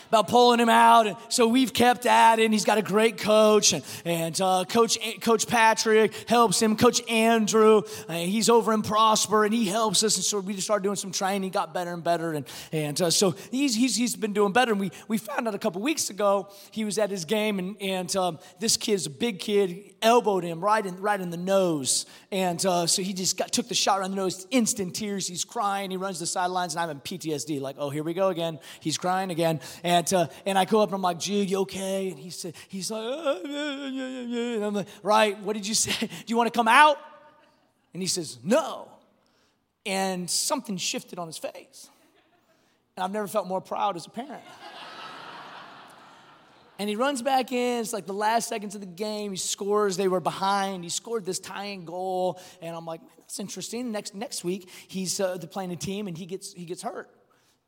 about 0.10 0.28
pulling 0.28 0.60
him 0.60 0.70
out. 0.70 1.08
And 1.08 1.18
so 1.30 1.48
we've 1.48 1.74
kept 1.74 2.06
at 2.06 2.40
it. 2.40 2.46
And 2.46 2.54
he's 2.54 2.66
got 2.66 2.78
a 2.78 2.82
great 2.82 3.18
coach. 3.18 3.74
And, 3.74 3.84
and 4.06 4.42
uh, 4.42 4.66
Coach, 4.68 4.98
coach 5.22 5.48
Patrick 5.48 6.14
helps 6.28 6.62
him. 6.62 6.76
Coach 6.76 7.02
Andrew, 7.10 7.82
uh, 8.08 8.14
he's 8.14 8.50
over 8.50 8.74
in 8.74 8.82
Prosper 8.82 9.46
and 9.46 9.54
he 9.54 9.66
helps 9.66 10.04
us. 10.04 10.16
And 10.16 10.24
so 10.24 10.40
we 10.40 10.54
just 10.54 10.66
started 10.66 10.84
doing 10.84 10.96
some 10.96 11.12
training. 11.12 11.44
He 11.44 11.50
got 11.50 11.74
better 11.74 11.94
and 11.94 12.04
better. 12.04 12.34
And, 12.34 12.46
and 12.72 13.02
uh, 13.02 13.10
so 13.10 13.32
he's, 13.52 13.76
he's, 13.76 13.96
he's 13.96 14.16
been 14.16 14.34
doing 14.34 14.54
better. 14.54 14.72
And 14.72 14.80
we, 14.80 14.92
we 15.08 15.18
found 15.18 15.48
out 15.48 15.56
a 15.56 15.60
couple 15.60 15.82
weeks 15.82 16.10
ago 16.10 16.50
he 16.72 16.86
was 16.86 16.98
at 16.98 17.10
his 17.10 17.26
game. 17.26 17.60
And, 17.60 17.82
and 17.82 18.16
um, 18.16 18.40
this 18.60 18.78
kid's 18.78 19.06
a 19.06 19.10
big 19.10 19.40
kid, 19.40 19.96
elbowed 20.02 20.44
him 20.44 20.60
right 20.60 20.86
in, 20.86 21.00
right 21.02 21.20
in 21.20 21.30
the 21.30 21.38
nose. 21.38 22.06
And 22.32 22.64
uh, 22.66 22.88
so 22.88 23.02
he 23.02 23.14
just 23.14 23.38
got, 23.38 23.52
took 23.52 23.68
the 23.68 23.76
shot 23.76 24.00
around 24.00 24.12
the 24.12 24.18
nose, 24.18 24.48
instant 24.52 24.96
tears. 24.96 25.28
He's 25.28 25.44
crying. 25.44 25.92
He 25.92 25.98
runs 25.98 26.18
to 26.18 26.24
the 26.24 26.28
sidelines. 26.28 26.76
And 26.76 26.82
I'm 26.82 26.90
in 26.90 27.00
PTSD, 27.00 27.62
like, 27.62 27.76
oh, 27.80 27.90
here 27.90 28.04
we 28.04 28.14
go 28.14 28.30
again. 28.30 28.60
He's 28.80 28.98
crying 28.98 29.32
again. 29.32 29.60
And, 29.84 30.12
uh, 30.14 30.28
and 30.46 30.58
I 30.58 30.66
go 30.66 30.82
up 30.82 30.90
and 30.90 30.96
I'm 30.96 31.02
like, 31.02 31.20
Jude, 31.20 31.50
you 31.50 31.60
okay? 31.60 32.10
And 32.10 32.20
he 32.20 32.30
said, 32.30 32.56
he's 32.68 32.92
like, 32.92 33.04
uh, 33.04 33.40
yeah, 33.46 33.88
yeah, 33.88 34.22
yeah. 34.22 34.56
and 34.56 34.66
I'm 34.66 34.74
like, 34.74 34.88
right, 35.04 35.40
what 35.42 35.54
did 35.54 35.68
you 35.68 35.74
say? 35.74 36.08
Do 36.08 36.26
you 36.28 36.38
want 36.38 36.52
to 36.52 36.58
come 36.58 36.68
out? 36.68 36.98
And 37.94 38.02
he 38.02 38.08
says, 38.08 38.38
no. 38.44 38.90
And 39.86 40.30
something 40.30 40.78
shifted 40.78 41.20
on 41.20 41.28
his 41.28 41.38
face. 41.38 41.90
And 42.96 43.04
I've 43.04 43.12
never 43.12 43.28
felt 43.28 43.48
more 43.48 43.62
proud 43.62 43.96
as 43.96 44.06
a 44.06 44.10
parent. 44.10 44.44
And 46.80 46.90
he 46.90 46.96
runs 46.96 47.22
back 47.22 47.52
in. 47.52 47.82
It's 47.82 47.94
like 47.94 48.06
the 48.06 48.14
last 48.14 48.50
seconds 48.50 48.76
of 48.76 48.82
the 48.82 48.88
game. 48.88 49.32
He 49.32 49.38
scores. 49.38 49.98
They 49.98 50.08
were 50.08 50.20
behind. 50.20 50.84
He 50.84 50.90
scored 50.90 51.26
this 51.26 51.40
tying 51.40 51.86
goal. 51.86 52.40
And 52.62 52.76
I'm 52.76 52.86
like, 52.86 53.02
man, 53.02 53.12
that's 53.18 53.40
interesting. 53.40 53.92
Next 53.92 54.14
next 54.14 54.44
week, 54.44 54.70
he's 54.88 55.20
uh, 55.20 55.38
playing 55.52 55.72
a 55.72 55.76
team 55.76 56.08
and 56.08 56.18
he 56.18 56.26
gets 56.26 56.54
he 56.54 56.66
gets 56.66 56.82
hurt 56.82 57.10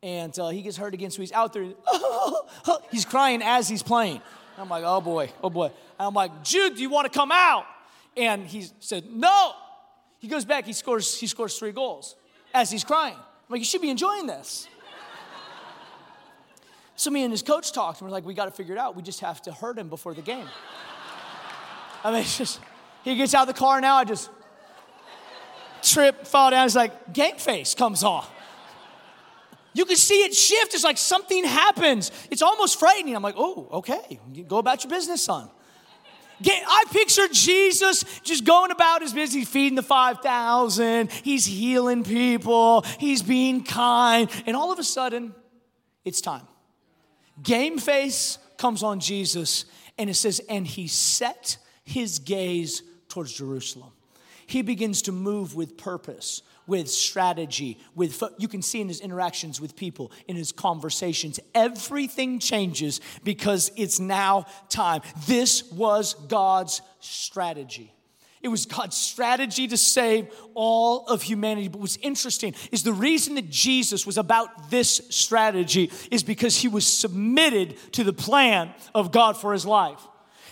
and 0.01 0.37
uh, 0.39 0.49
he 0.49 0.61
gets 0.61 0.77
hurt 0.77 0.93
again, 0.93 1.11
so 1.11 1.21
he's 1.21 1.31
out 1.31 1.53
there. 1.53 1.65
he's 2.91 3.05
crying 3.05 3.41
as 3.43 3.67
he's 3.67 3.83
playing. 3.83 4.21
I'm 4.57 4.69
like, 4.69 4.83
oh 4.85 5.01
boy, 5.01 5.31
oh 5.43 5.49
boy. 5.49 5.65
And 5.65 5.73
I'm 6.07 6.13
like, 6.13 6.43
Jude, 6.43 6.75
do 6.75 6.81
you 6.81 6.89
want 6.89 7.11
to 7.11 7.17
come 7.17 7.31
out? 7.31 7.65
And 8.17 8.45
he 8.45 8.65
said, 8.79 9.05
no. 9.09 9.53
He 10.19 10.27
goes 10.27 10.43
back, 10.43 10.65
he 10.65 10.73
scores, 10.73 11.17
he 11.17 11.27
scores 11.27 11.57
three 11.57 11.71
goals 11.71 12.15
as 12.53 12.69
he's 12.69 12.83
crying. 12.83 13.15
I'm 13.15 13.53
like, 13.53 13.59
you 13.59 13.65
should 13.65 13.81
be 13.81 13.89
enjoying 13.89 14.27
this. 14.27 14.67
So 16.99 17.09
me 17.11 17.23
and 17.23 17.31
his 17.31 17.41
coach 17.41 17.71
talked, 17.71 18.01
and 18.01 18.09
we're 18.09 18.11
like, 18.11 18.25
we 18.25 18.33
got 18.33 18.45
to 18.45 18.51
figure 18.51 18.75
it 18.75 18.77
out. 18.77 18.93
We 18.93 19.01
just 19.01 19.21
have 19.21 19.41
to 19.43 19.53
hurt 19.53 19.79
him 19.79 19.87
before 19.87 20.13
the 20.13 20.21
game. 20.21 20.45
I 22.03 22.11
mean, 22.11 22.21
it's 22.21 22.37
just, 22.37 22.59
he 23.05 23.15
gets 23.15 23.33
out 23.33 23.47
of 23.47 23.55
the 23.55 23.57
car 23.57 23.79
now, 23.79 23.95
I 23.95 24.03
just 24.03 24.29
trip, 25.81 26.27
fall 26.27 26.51
down. 26.51 26.65
It's 26.65 26.75
like, 26.75 27.13
game 27.13 27.37
face 27.37 27.73
comes 27.73 28.03
off. 28.03 28.29
You 29.71 29.85
can 29.85 29.95
see 29.95 30.23
it 30.23 30.35
shift. 30.35 30.73
It's 30.73 30.83
like 30.83 30.97
something 30.97 31.45
happens. 31.45 32.11
It's 32.31 32.41
almost 32.41 32.77
frightening. 32.77 33.15
I'm 33.15 33.23
like, 33.23 33.35
oh, 33.37 33.69
okay, 33.71 34.19
go 34.45 34.57
about 34.57 34.83
your 34.83 34.91
business, 34.91 35.23
son. 35.23 35.49
I 36.45 36.83
picture 36.91 37.29
Jesus 37.31 38.03
just 38.23 38.43
going 38.43 38.71
about 38.71 39.03
his 39.03 39.13
business, 39.13 39.47
feeding 39.47 39.77
the 39.77 39.83
5,000, 39.83 41.09
he's 41.11 41.45
healing 41.45 42.03
people, 42.03 42.81
he's 42.97 43.21
being 43.21 43.63
kind, 43.63 44.29
and 44.45 44.57
all 44.57 44.73
of 44.73 44.79
a 44.79 44.83
sudden, 44.83 45.33
it's 46.03 46.19
time. 46.19 46.45
Game 47.43 47.77
face 47.77 48.37
comes 48.57 48.83
on 48.83 48.99
Jesus, 48.99 49.65
and 49.97 50.09
it 50.09 50.15
says, 50.15 50.41
and 50.49 50.65
he 50.65 50.87
set 50.87 51.57
his 51.83 52.19
gaze 52.19 52.83
towards 53.07 53.33
Jerusalem. 53.33 53.91
He 54.45 54.61
begins 54.61 55.03
to 55.03 55.11
move 55.11 55.55
with 55.55 55.77
purpose 55.77 56.41
with 56.69 56.87
strategy, 56.87 57.79
with 57.95 58.23
you 58.37 58.47
can 58.47 58.61
see 58.61 58.79
in 58.79 58.87
his 58.87 59.01
interactions 59.01 59.59
with 59.59 59.75
people, 59.75 60.11
in 60.27 60.35
his 60.35 60.51
conversations. 60.51 61.39
Everything 61.55 62.39
changes 62.39 63.01
because 63.23 63.71
it's 63.75 63.99
now 63.99 64.45
time. 64.69 65.01
This 65.25 65.69
was 65.71 66.13
God's 66.13 66.81
strategy. 66.99 67.91
It 68.41 68.47
was 68.47 68.65
God's 68.65 68.95
strategy 68.95 69.67
to 69.67 69.77
save 69.77 70.29
all 70.53 71.05
of 71.07 71.21
humanity. 71.21 71.67
But 71.67 71.81
what's 71.81 71.97
interesting 71.97 72.55
is 72.71 72.83
the 72.83 72.93
reason 72.93 73.35
that 73.35 73.49
Jesus 73.49 74.05
was 74.05 74.17
about 74.17 74.69
this 74.69 75.01
strategy 75.09 75.91
is 76.09 76.23
because 76.23 76.55
he 76.55 76.69
was 76.69 76.85
submitted 76.87 77.75
to 77.93 78.03
the 78.05 78.13
plan 78.13 78.73
of 78.95 79.11
God 79.11 79.35
for 79.35 79.51
his 79.51 79.65
life. 79.65 79.99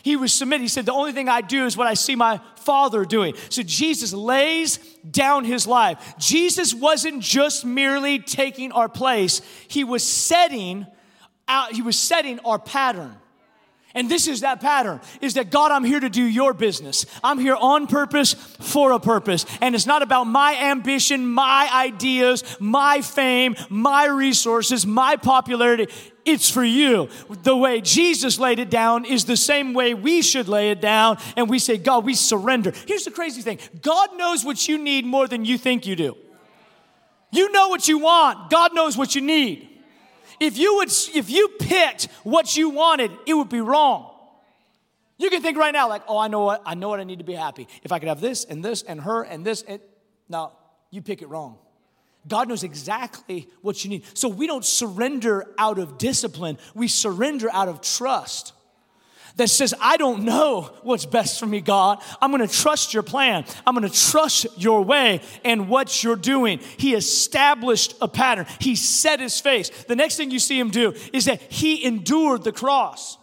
He 0.04 0.16
was 0.16 0.34
submitted. 0.34 0.64
He 0.64 0.68
said, 0.68 0.86
The 0.86 0.94
only 0.94 1.14
thing 1.14 1.30
I 1.30 1.42
do 1.42 1.66
is 1.66 1.78
what 1.78 1.88
I 1.88 1.94
see 1.94 2.16
my 2.16 2.42
Father 2.58 3.06
doing. 3.06 3.36
So 3.50 3.64
Jesus 3.64 4.14
lays 4.14 4.78
down 5.10 5.46
his 5.46 5.66
life. 5.66 6.16
Jesus 6.18 6.74
wasn't 6.74 7.22
just 7.22 7.66
merely 7.66 8.20
taking 8.20 8.72
our 8.72 8.90
place, 8.90 9.42
he 9.68 9.84
was 9.84 10.06
setting 10.06 10.86
out, 11.48 11.72
he 11.72 11.82
was 11.82 11.98
setting 11.98 12.40
our 12.40 12.60
pattern. 12.60 13.16
And 13.98 14.12
this 14.12 14.28
is 14.28 14.42
that 14.42 14.62
pattern 14.62 15.02
is 15.22 15.34
that 15.34 15.50
God, 15.50 15.72
I'm 15.72 15.84
here 15.84 16.00
to 16.00 16.08
do 16.08 16.22
your 16.22 16.54
business. 16.54 17.08
I'm 17.24 17.40
here 17.40 17.56
on 17.60 17.88
purpose 17.88 18.34
for 18.34 18.92
a 18.92 19.00
purpose. 19.00 19.44
And 19.60 19.74
it's 19.74 19.88
not 19.88 20.04
about 20.04 20.26
my 20.26 20.56
ambition, 20.56 21.26
my 21.26 21.68
ideas, 21.74 22.44
my 22.60 23.02
fame, 23.02 23.56
my 23.70 24.06
resources, 24.06 24.86
my 24.86 25.16
popularity. 25.16 25.88
It's 26.26 26.48
for 26.48 26.64
you. 26.64 27.10
The 27.42 27.58
way 27.58 27.82
Jesus 27.82 28.38
laid 28.38 28.60
it 28.60 28.70
down 28.70 29.04
is 29.04 29.26
the 29.26 29.36
same 29.36 29.74
way 29.74 29.96
we 29.96 30.22
should 30.22 30.48
lay 30.48 30.70
it 30.70 30.80
down. 30.80 31.18
And 31.36 31.50
we 31.50 31.58
say, 31.58 31.80
God, 31.80 32.06
we 32.06 32.14
surrender. 32.14 32.74
Here's 32.86 33.06
the 33.06 33.10
crazy 33.10 33.42
thing 33.42 33.58
God 33.82 34.16
knows 34.16 34.46
what 34.46 34.68
you 34.68 34.78
need 34.78 35.08
more 35.08 35.28
than 35.28 35.44
you 35.44 35.58
think 35.58 35.88
you 35.88 35.96
do. 35.96 36.16
You 37.32 37.52
know 37.52 37.70
what 37.70 37.88
you 37.88 37.98
want, 37.98 38.52
God 38.52 38.76
knows 38.76 38.96
what 38.96 39.16
you 39.16 39.22
need. 39.22 39.77
If 40.40 40.58
you 40.58 40.76
would, 40.76 40.90
if 41.16 41.30
you 41.30 41.50
picked 41.60 42.06
what 42.24 42.56
you 42.56 42.70
wanted, 42.70 43.12
it 43.26 43.34
would 43.34 43.50
be 43.50 43.62
wrong. 43.62 44.14
You 45.18 45.30
can 45.30 45.42
think 45.42 45.58
right 45.58 45.74
now, 45.74 45.90
like, 45.90 46.04
oh, 46.08 46.18
I 46.18 46.28
know 46.28 46.42
what 46.42 46.62
I 46.66 46.76
know 46.76 46.90
what 46.90 47.00
I 47.00 47.04
need 47.04 47.20
to 47.20 47.26
be 47.26 47.34
happy. 47.34 47.68
If 47.84 47.92
I 47.92 48.00
could 48.00 48.08
have 48.08 48.22
this 48.22 48.46
and 48.46 48.64
this 48.64 48.84
and 48.84 49.02
her 49.02 49.24
and 49.24 49.44
this, 49.44 49.64
and 49.64 49.80
no, 50.30 50.52
you 50.92 51.02
pick 51.02 51.22
it 51.22 51.28
wrong. 51.28 51.58
God 52.28 52.50
knows 52.50 52.64
exactly 52.64 53.48
what 53.62 53.84
you 53.84 53.90
need. 53.90 54.04
So 54.14 54.28
we 54.28 54.48
don't 54.48 54.66
surrender 54.66 55.46
out 55.58 55.80
of 55.80 55.98
discipline, 55.98 56.58
we 56.76 56.88
surrender 56.88 57.50
out 57.52 57.68
of 57.68 57.82
trust. 57.82 58.54
That 59.38 59.50
says, 59.50 59.74
I 59.80 59.98
don't 59.98 60.24
know 60.24 60.74
what's 60.82 61.06
best 61.06 61.40
for 61.40 61.46
me, 61.46 61.62
God. 61.62 62.02
I'm 62.22 62.32
gonna 62.32 62.48
trust 62.48 62.94
your 62.94 63.04
plan. 63.04 63.46
I'm 63.66 63.76
gonna 63.76 63.90
trust 63.90 64.48
your 64.58 64.84
way 64.84 65.22
and 65.46 65.70
what 65.70 66.04
you're 66.04 66.16
doing. 66.16 66.60
He 66.78 66.96
established 66.96 67.96
a 68.02 68.08
pattern, 68.08 68.48
He 68.60 68.76
set 68.76 69.20
His 69.20 69.40
face. 69.40 69.70
The 69.70 69.96
next 69.96 70.18
thing 70.18 70.32
you 70.32 70.40
see 70.40 70.60
Him 70.60 70.72
do 70.72 70.94
is 71.14 71.26
that 71.26 71.42
He 71.42 71.86
endured 71.86 72.44
the 72.44 72.52
cross. 72.52 73.18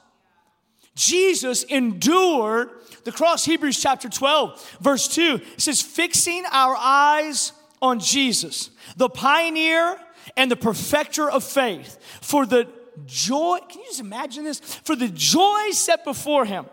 Jesus 0.94 1.64
endured 1.64 2.70
the 3.02 3.12
cross. 3.12 3.44
Hebrews 3.44 3.80
chapter 3.80 4.08
12, 4.08 4.78
verse 4.80 5.08
2 5.08 5.40
says, 5.56 5.82
fixing 5.82 6.44
our 6.52 6.76
eyes 6.78 7.52
on 7.82 7.98
Jesus, 7.98 8.70
the 8.96 9.08
pioneer 9.08 9.98
and 10.36 10.50
the 10.50 10.56
perfecter 10.56 11.28
of 11.28 11.42
faith, 11.44 11.98
for 12.20 12.46
the 12.46 12.68
joy, 13.06 13.58
can 13.68 13.80
you 13.80 13.86
just 13.86 14.00
imagine 14.00 14.44
this? 14.44 14.60
For 14.60 14.96
the 14.96 15.08
joy 15.08 15.70
set 15.72 16.04
before 16.04 16.44
him, 16.44 16.66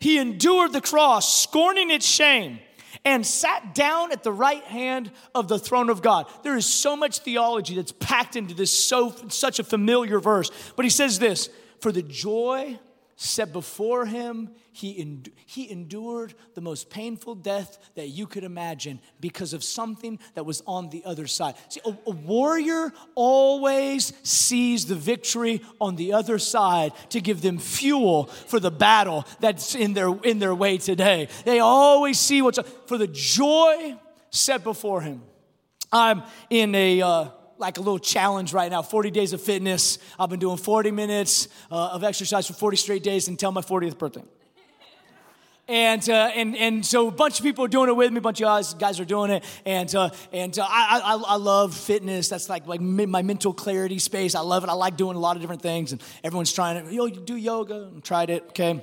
he 0.00 0.18
endured 0.18 0.72
the 0.72 0.80
cross, 0.80 1.42
scorning 1.42 1.90
its 1.90 2.06
shame, 2.06 2.60
and 3.04 3.26
sat 3.26 3.74
down 3.74 4.12
at 4.12 4.22
the 4.22 4.32
right 4.32 4.64
hand 4.64 5.10
of 5.34 5.48
the 5.48 5.58
throne 5.58 5.90
of 5.90 6.02
God. 6.02 6.26
There 6.42 6.56
is 6.56 6.66
so 6.66 6.96
much 6.96 7.20
theology 7.20 7.74
that's 7.74 7.92
packed 7.92 8.36
into 8.36 8.54
this 8.54 8.86
so 8.86 9.14
such 9.28 9.58
a 9.58 9.64
familiar 9.64 10.20
verse. 10.20 10.50
But 10.76 10.84
he 10.84 10.90
says 10.90 11.18
this, 11.18 11.48
for 11.80 11.92
the 11.92 12.02
joy 12.02 12.78
set 13.20 13.52
before 13.52 14.06
him, 14.06 14.48
he, 14.70 15.02
endu- 15.02 15.32
he 15.44 15.68
endured 15.68 16.34
the 16.54 16.60
most 16.60 16.88
painful 16.88 17.34
death 17.34 17.90
that 17.96 18.10
you 18.10 18.28
could 18.28 18.44
imagine 18.44 19.00
because 19.18 19.52
of 19.52 19.64
something 19.64 20.20
that 20.34 20.46
was 20.46 20.62
on 20.68 20.88
the 20.90 21.02
other 21.04 21.26
side. 21.26 21.56
See, 21.68 21.80
a, 21.84 21.88
a 22.06 22.10
warrior 22.12 22.92
always 23.16 24.12
sees 24.22 24.86
the 24.86 24.94
victory 24.94 25.62
on 25.80 25.96
the 25.96 26.12
other 26.12 26.38
side 26.38 26.92
to 27.10 27.20
give 27.20 27.42
them 27.42 27.58
fuel 27.58 28.26
for 28.26 28.60
the 28.60 28.70
battle 28.70 29.26
that's 29.40 29.74
in 29.74 29.94
their, 29.94 30.14
in 30.22 30.38
their 30.38 30.54
way 30.54 30.78
today. 30.78 31.26
They 31.44 31.58
always 31.58 32.20
see 32.20 32.40
what's 32.40 32.60
for 32.86 32.98
the 32.98 33.08
joy 33.08 33.96
set 34.30 34.62
before 34.62 35.00
him. 35.00 35.22
I'm 35.90 36.22
in 36.50 36.72
a. 36.76 37.02
Uh, 37.02 37.28
like 37.58 37.78
a 37.78 37.80
little 37.80 37.98
challenge 37.98 38.52
right 38.52 38.70
now 38.70 38.82
40 38.82 39.10
days 39.10 39.32
of 39.32 39.40
fitness. 39.40 39.98
I've 40.18 40.30
been 40.30 40.40
doing 40.40 40.56
40 40.56 40.90
minutes 40.90 41.48
uh, 41.70 41.90
of 41.92 42.04
exercise 42.04 42.46
for 42.46 42.54
40 42.54 42.76
straight 42.76 43.02
days 43.02 43.28
until 43.28 43.52
my 43.52 43.60
40th 43.60 43.98
birthday. 43.98 44.22
And, 45.70 46.08
uh, 46.08 46.30
and, 46.34 46.56
and 46.56 46.86
so 46.86 47.08
a 47.08 47.10
bunch 47.10 47.40
of 47.40 47.44
people 47.44 47.62
are 47.62 47.68
doing 47.68 47.90
it 47.90 47.92
with 47.92 48.10
me, 48.10 48.18
a 48.18 48.20
bunch 48.22 48.40
of 48.40 48.46
guys, 48.46 48.72
guys 48.72 48.98
are 49.00 49.04
doing 49.04 49.30
it. 49.30 49.44
And, 49.66 49.94
uh, 49.94 50.08
and 50.32 50.58
uh, 50.58 50.66
I, 50.66 51.00
I, 51.04 51.34
I 51.34 51.36
love 51.36 51.74
fitness. 51.74 52.30
That's 52.30 52.48
like, 52.48 52.66
like 52.66 52.80
my 52.80 53.20
mental 53.20 53.52
clarity 53.52 53.98
space. 53.98 54.34
I 54.34 54.40
love 54.40 54.64
it. 54.64 54.70
I 54.70 54.72
like 54.72 54.96
doing 54.96 55.14
a 55.14 55.20
lot 55.20 55.36
of 55.36 55.42
different 55.42 55.60
things. 55.60 55.92
And 55.92 56.02
everyone's 56.24 56.54
trying 56.54 56.78
it. 56.78 56.90
Yo, 56.90 57.08
do 57.08 57.36
yoga. 57.36 57.90
I 57.94 58.00
tried 58.00 58.30
it, 58.30 58.44
okay. 58.48 58.82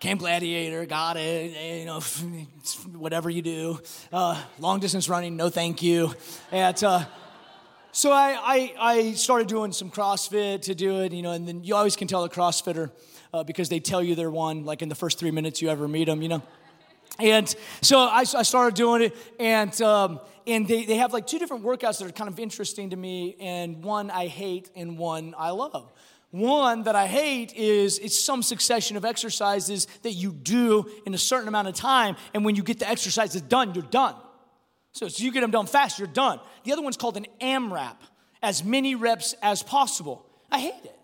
Camp 0.00 0.20
Gladiator, 0.20 0.86
got 0.86 1.18
it. 1.18 1.78
You 1.80 1.84
know, 1.84 2.00
whatever 2.98 3.28
you 3.28 3.42
do. 3.42 3.78
Uh, 4.10 4.42
long 4.58 4.80
distance 4.80 5.10
running, 5.10 5.36
no 5.36 5.50
thank 5.50 5.82
you. 5.82 6.14
And, 6.50 6.82
uh, 6.82 7.04
So 7.92 8.10
I, 8.10 8.38
I, 8.40 8.74
I 8.80 9.12
started 9.12 9.46
doing 9.48 9.72
some 9.72 9.90
CrossFit 9.90 10.62
to 10.62 10.74
do 10.74 11.00
it, 11.00 11.12
you 11.12 11.20
know, 11.20 11.32
and 11.32 11.46
then 11.46 11.64
you 11.64 11.74
always 11.76 11.96
can 11.96 12.08
tell 12.08 12.24
a 12.24 12.30
CrossFitter 12.30 12.90
uh, 13.34 13.44
because 13.44 13.68
they 13.68 13.78
tell 13.78 14.02
you 14.02 14.14
they're 14.14 14.30
one, 14.30 14.64
like 14.64 14.80
in 14.80 14.88
the 14.88 14.94
first 14.94 15.18
three 15.18 15.32
minutes 15.32 15.60
you 15.60 15.68
ever 15.68 15.86
meet 15.86 16.06
them, 16.06 16.22
you 16.22 16.28
know. 16.28 16.42
And 17.18 17.54
so 17.82 17.98
I, 17.98 18.20
I 18.20 18.42
started 18.44 18.76
doing 18.76 19.02
it, 19.02 19.16
and 19.38 19.82
um, 19.82 20.20
and 20.46 20.66
they, 20.66 20.86
they 20.86 20.96
have 20.96 21.12
like 21.12 21.26
two 21.26 21.38
different 21.38 21.62
workouts 21.62 21.98
that 21.98 22.08
are 22.08 22.12
kind 22.12 22.30
of 22.30 22.38
interesting 22.38 22.90
to 22.90 22.96
me, 22.96 23.36
and 23.38 23.82
one 23.82 24.10
I 24.10 24.28
hate 24.28 24.70
and 24.74 24.96
one 24.96 25.34
I 25.36 25.50
love. 25.50 25.92
One 26.30 26.84
that 26.84 26.94
I 26.94 27.08
hate 27.08 27.54
is 27.54 27.98
it's 27.98 28.18
some 28.18 28.42
succession 28.42 28.96
of 28.96 29.04
exercises 29.04 29.86
that 30.02 30.12
you 30.12 30.32
do 30.32 30.88
in 31.04 31.12
a 31.12 31.18
certain 31.18 31.48
amount 31.48 31.68
of 31.68 31.74
time, 31.74 32.16
and 32.32 32.44
when 32.44 32.54
you 32.54 32.62
get 32.62 32.78
the 32.78 32.88
exercises 32.88 33.42
done, 33.42 33.74
you're 33.74 33.82
done. 33.82 34.14
So, 34.92 35.08
so 35.08 35.24
you 35.24 35.32
get 35.32 35.40
them 35.40 35.50
done 35.50 35.66
fast, 35.66 35.98
you're 35.98 36.08
done. 36.08 36.40
The 36.64 36.72
other 36.72 36.82
one's 36.82 36.96
called 36.96 37.16
an 37.16 37.26
AMRAP, 37.40 37.96
as 38.42 38.62
many 38.62 38.94
reps 38.94 39.34
as 39.42 39.62
possible. 39.62 40.24
I 40.50 40.60
hate 40.60 40.84
it. 40.84 40.96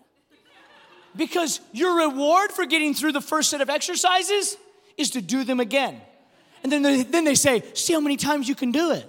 Because 1.17 1.61
your 1.73 1.97
reward 1.97 2.53
for 2.53 2.67
getting 2.67 2.95
through 2.95 3.13
the 3.13 3.21
first 3.21 3.51
set 3.51 3.61
of 3.61 3.71
exercises 3.71 4.57
is 4.97 5.11
to 5.11 5.23
do 5.23 5.45
them 5.45 5.61
again. 5.61 6.01
And 6.63 6.71
then 6.71 6.83
they, 6.83 7.03
then 7.03 7.25
they 7.25 7.35
say, 7.35 7.63
see 7.75 7.93
how 7.95 8.01
many 8.01 8.17
times 8.17 8.49
you 8.49 8.55
can 8.55 8.71
do 8.71 8.93
it. 8.93 9.07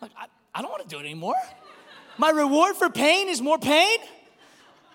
Like, 0.00 0.10
I, 0.16 0.26
I 0.54 0.62
don't 0.62 0.70
want 0.70 0.82
to 0.82 0.88
do 0.88 0.98
it 0.98 1.04
anymore. 1.04 1.36
My 2.18 2.30
reward 2.30 2.76
for 2.76 2.90
pain 2.90 3.28
is 3.28 3.40
more 3.40 3.58
pain. 3.58 3.98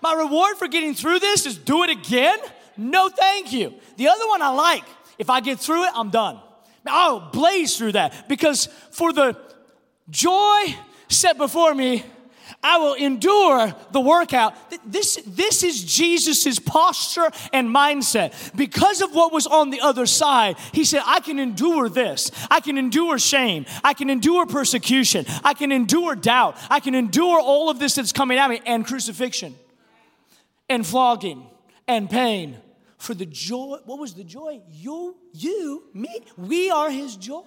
My 0.02 0.14
reward 0.14 0.56
for 0.56 0.68
getting 0.68 0.94
through 0.94 1.18
this 1.18 1.46
is 1.46 1.58
do 1.58 1.82
it 1.82 1.90
again. 1.90 2.38
No, 2.76 3.08
thank 3.08 3.52
you. 3.52 3.74
The 3.96 4.08
other 4.08 4.26
one 4.26 4.42
I 4.42 4.48
like. 4.48 4.84
If 5.18 5.28
I 5.28 5.40
get 5.40 5.58
through 5.58 5.84
it, 5.84 5.92
I'm 5.94 6.10
done. 6.10 6.40
I'll 6.86 7.30
blaze 7.30 7.76
through 7.76 7.92
that 7.92 8.28
because 8.28 8.66
for 8.90 9.12
the 9.12 9.36
joy 10.08 10.74
set 11.08 11.36
before 11.36 11.74
me, 11.74 12.04
I 12.62 12.78
will 12.78 12.94
endure 12.94 13.74
the 13.92 14.00
workout. 14.00 14.54
This, 14.84 15.22
this 15.26 15.62
is 15.62 15.84
Jesus' 15.84 16.58
posture 16.58 17.30
and 17.52 17.68
mindset. 17.68 18.56
Because 18.56 19.00
of 19.02 19.14
what 19.14 19.32
was 19.32 19.46
on 19.46 19.70
the 19.70 19.80
other 19.80 20.04
side, 20.06 20.56
he 20.72 20.84
said, 20.84 21.02
I 21.06 21.20
can 21.20 21.38
endure 21.38 21.88
this. 21.88 22.30
I 22.50 22.60
can 22.60 22.76
endure 22.76 23.18
shame. 23.18 23.66
I 23.84 23.94
can 23.94 24.10
endure 24.10 24.46
persecution. 24.46 25.26
I 25.44 25.54
can 25.54 25.72
endure 25.72 26.14
doubt. 26.14 26.56
I 26.68 26.80
can 26.80 26.94
endure 26.94 27.40
all 27.40 27.70
of 27.70 27.78
this 27.78 27.94
that's 27.94 28.12
coming 28.12 28.38
at 28.38 28.50
me 28.50 28.60
and 28.66 28.86
crucifixion 28.86 29.54
and 30.70 30.86
flogging 30.86 31.46
and 31.86 32.08
pain. 32.08 32.56
For 32.96 33.12
the 33.12 33.26
joy, 33.26 33.78
what 33.84 33.98
was 33.98 34.14
the 34.14 34.24
joy? 34.24 34.60
You, 34.70 35.16
you, 35.32 35.84
me, 35.92 36.20
we 36.36 36.70
are 36.70 36.90
his 36.90 37.16
joy. 37.16 37.42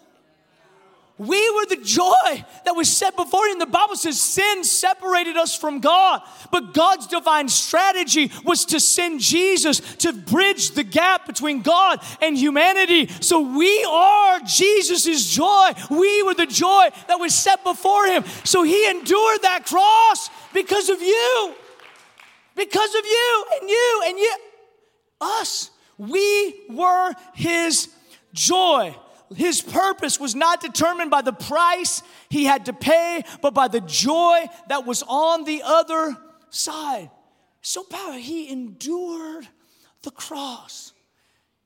We 1.19 1.49
were 1.51 1.67
the 1.67 1.83
joy 1.83 2.43
that 2.65 2.75
was 2.75 2.91
set 2.91 3.15
before 3.15 3.45
him. 3.45 3.59
The 3.59 3.67
Bible 3.67 3.95
says 3.95 4.19
sin 4.19 4.63
separated 4.63 5.37
us 5.37 5.55
from 5.55 5.79
God, 5.79 6.23
but 6.51 6.73
God's 6.73 7.05
divine 7.05 7.49
strategy 7.49 8.31
was 8.43 8.65
to 8.65 8.79
send 8.79 9.19
Jesus 9.19 9.79
to 9.97 10.11
bridge 10.11 10.71
the 10.71 10.83
gap 10.83 11.27
between 11.27 11.61
God 11.61 11.99
and 12.19 12.35
humanity. 12.35 13.07
So 13.21 13.55
we 13.55 13.83
are 13.83 14.39
Jesus' 14.39 15.29
joy. 15.29 15.69
We 15.91 16.23
were 16.23 16.33
the 16.33 16.47
joy 16.47 16.89
that 17.07 17.19
was 17.19 17.35
set 17.35 17.63
before 17.63 18.07
him. 18.07 18.23
So 18.43 18.63
he 18.63 18.89
endured 18.89 19.43
that 19.43 19.65
cross 19.67 20.31
because 20.51 20.89
of 20.89 20.99
you, 20.99 21.53
because 22.55 22.95
of 22.95 23.05
you 23.05 23.45
and 23.59 23.69
you 23.69 24.01
and 24.05 24.17
you, 24.17 24.35
us. 25.21 25.71
We 25.97 26.55
were 26.69 27.13
his 27.33 27.89
joy. 28.33 28.95
His 29.35 29.61
purpose 29.61 30.19
was 30.19 30.35
not 30.35 30.61
determined 30.61 31.09
by 31.09 31.21
the 31.21 31.33
price 31.33 32.03
he 32.29 32.45
had 32.45 32.65
to 32.65 32.73
pay, 32.73 33.23
but 33.41 33.53
by 33.53 33.67
the 33.67 33.81
joy 33.81 34.45
that 34.69 34.85
was 34.85 35.03
on 35.07 35.43
the 35.43 35.61
other 35.63 36.15
side. 36.49 37.09
So 37.61 37.83
powerful. 37.83 38.19
He 38.19 38.51
endured 38.51 39.47
the 40.03 40.11
cross. 40.11 40.93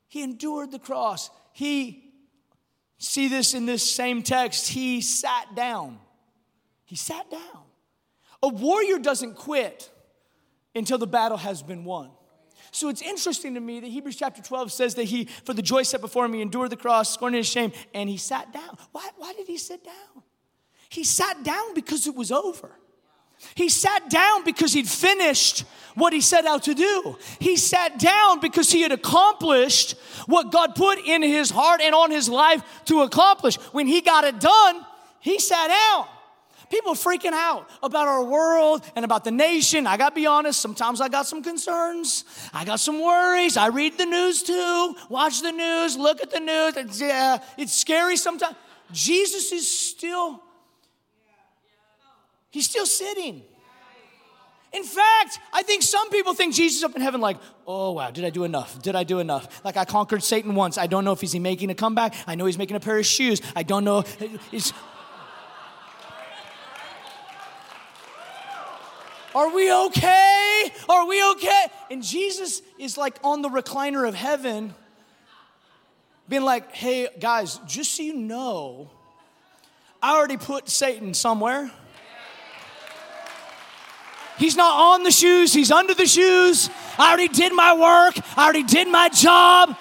He 0.07 0.23
endured 0.23 0.71
the 0.71 0.79
cross. 0.79 1.29
He, 1.51 2.11
see 2.97 3.27
this 3.27 3.53
in 3.53 3.65
this 3.65 3.89
same 3.89 4.23
text, 4.23 4.69
he 4.69 5.01
sat 5.01 5.55
down. 5.55 5.99
He 6.85 6.95
sat 6.95 7.29
down. 7.29 7.63
A 8.41 8.47
warrior 8.47 8.99
doesn't 8.99 9.35
quit 9.35 9.89
until 10.77 10.97
the 10.97 11.07
battle 11.07 11.37
has 11.37 11.61
been 11.61 11.83
won. 11.83 12.11
So 12.71 12.89
it's 12.89 13.01
interesting 13.01 13.53
to 13.53 13.59
me 13.59 13.79
that 13.79 13.87
Hebrews 13.87 14.17
chapter 14.17 14.41
12 14.41 14.71
says 14.71 14.95
that 14.95 15.05
he, 15.05 15.25
for 15.25 15.53
the 15.53 15.61
joy 15.61 15.83
set 15.83 16.01
before 16.01 16.27
he 16.27 16.41
endured 16.41 16.69
the 16.69 16.77
cross, 16.77 17.13
scorning 17.13 17.37
his 17.37 17.47
shame, 17.47 17.71
and 17.93 18.09
he 18.09 18.17
sat 18.17 18.53
down. 18.53 18.77
Why, 18.91 19.09
why 19.17 19.33
did 19.33 19.47
he 19.47 19.57
sit 19.57 19.83
down? 19.83 20.23
He 20.89 21.03
sat 21.03 21.43
down 21.43 21.73
because 21.73 22.07
it 22.07 22.15
was 22.15 22.31
over. 22.31 22.71
He 23.55 23.69
sat 23.69 24.09
down 24.09 24.43
because 24.43 24.73
he'd 24.73 24.87
finished 24.87 25.63
what 25.95 26.11
he 26.11 26.21
set 26.21 26.45
out 26.45 26.63
to 26.63 26.73
do. 26.73 27.17
He 27.39 27.55
sat 27.55 27.99
down 27.99 28.39
because 28.39 28.71
he 28.71 28.81
had 28.81 28.91
accomplished 28.91 29.95
what 30.25 30.51
God 30.51 30.75
put 30.75 30.99
in 30.99 31.21
his 31.21 31.49
heart 31.51 31.81
and 31.81 31.93
on 31.93 32.09
his 32.09 32.29
life 32.29 32.63
to 32.85 33.01
accomplish. 33.01 33.55
When 33.73 33.85
he 33.85 34.01
got 34.01 34.23
it 34.23 34.39
done, 34.39 34.85
he 35.19 35.39
sat 35.39 35.67
down. 35.67 36.07
People 36.69 36.95
freaking 36.95 37.31
out 37.31 37.69
about 37.81 38.07
our 38.07 38.23
world 38.23 38.83
and 38.95 39.05
about 39.05 39.23
the 39.23 39.31
nation. 39.31 39.87
I 39.87 39.97
got 39.97 40.09
to 40.09 40.15
be 40.15 40.25
honest, 40.25 40.59
sometimes 40.59 40.99
I 40.99 41.07
got 41.07 41.25
some 41.25 41.41
concerns. 41.41 42.25
I 42.53 42.65
got 42.65 42.79
some 42.79 43.01
worries. 43.01 43.55
I 43.55 43.67
read 43.67 43.97
the 43.97 44.05
news 44.05 44.43
too, 44.43 44.95
watch 45.09 45.41
the 45.41 45.51
news, 45.51 45.97
look 45.97 46.21
at 46.21 46.31
the 46.31 46.39
news. 46.39 46.75
It's, 46.75 47.01
yeah, 47.01 47.39
it's 47.57 47.73
scary 47.73 48.17
sometimes. 48.17 48.55
Jesus 48.91 49.51
is 49.51 49.69
still, 49.69 50.41
he's 52.49 52.69
still 52.69 52.85
sitting. 52.85 53.43
In 54.73 54.83
fact, 54.83 55.39
I 55.53 55.63
think 55.63 55.81
some 55.81 56.09
people 56.09 56.33
think 56.33 56.53
Jesus 56.53 56.83
up 56.83 56.95
in 56.95 57.01
heaven, 57.01 57.21
like, 57.21 57.37
oh 57.65 57.93
wow, 57.93 58.11
did 58.11 58.25
I 58.25 58.29
do 58.29 58.43
enough? 58.43 58.81
Did 58.81 58.95
I 58.95 59.05
do 59.05 59.19
enough? 59.19 59.63
Like 59.63 59.77
I 59.77 59.85
conquered 59.85 60.21
Satan 60.21 60.55
once. 60.55 60.77
I 60.77 60.87
don't 60.87 61.05
know 61.05 61.13
if 61.13 61.21
he's 61.21 61.35
making 61.35 61.69
a 61.69 61.75
comeback. 61.75 62.13
I 62.27 62.35
know 62.35 62.45
he's 62.45 62.57
making 62.57 62.75
a 62.75 62.79
pair 62.81 62.97
of 62.97 63.05
shoes. 63.05 63.41
I 63.55 63.63
don't 63.63 63.85
know. 63.85 64.03
It's, 64.51 64.73
Are 69.37 69.53
we 69.53 69.71
okay? 69.71 70.71
Are 70.89 71.05
we 71.05 71.23
okay? 71.33 71.65
And 71.91 72.01
Jesus 72.01 72.63
is 72.79 72.97
like 72.97 73.19
on 73.23 73.43
the 73.43 73.49
recliner 73.49 74.07
of 74.07 74.15
heaven, 74.15 74.73
being 76.27 76.41
like, 76.41 76.73
hey, 76.73 77.07
guys, 77.19 77.59
just 77.67 77.93
so 77.93 78.01
you 78.01 78.15
know, 78.15 78.89
I 80.01 80.17
already 80.17 80.37
put 80.37 80.67
Satan 80.67 81.13
somewhere. 81.13 81.69
He's 84.39 84.55
not 84.55 84.95
on 84.95 85.03
the 85.03 85.11
shoes, 85.11 85.53
he's 85.53 85.69
under 85.69 85.93
the 85.93 86.07
shoes. 86.07 86.71
I 86.97 87.09
already 87.09 87.27
did 87.27 87.53
my 87.53 87.73
work, 87.73 88.15
I 88.35 88.43
already 88.43 88.63
did 88.63 88.87
my 88.87 89.07
job. 89.09 89.77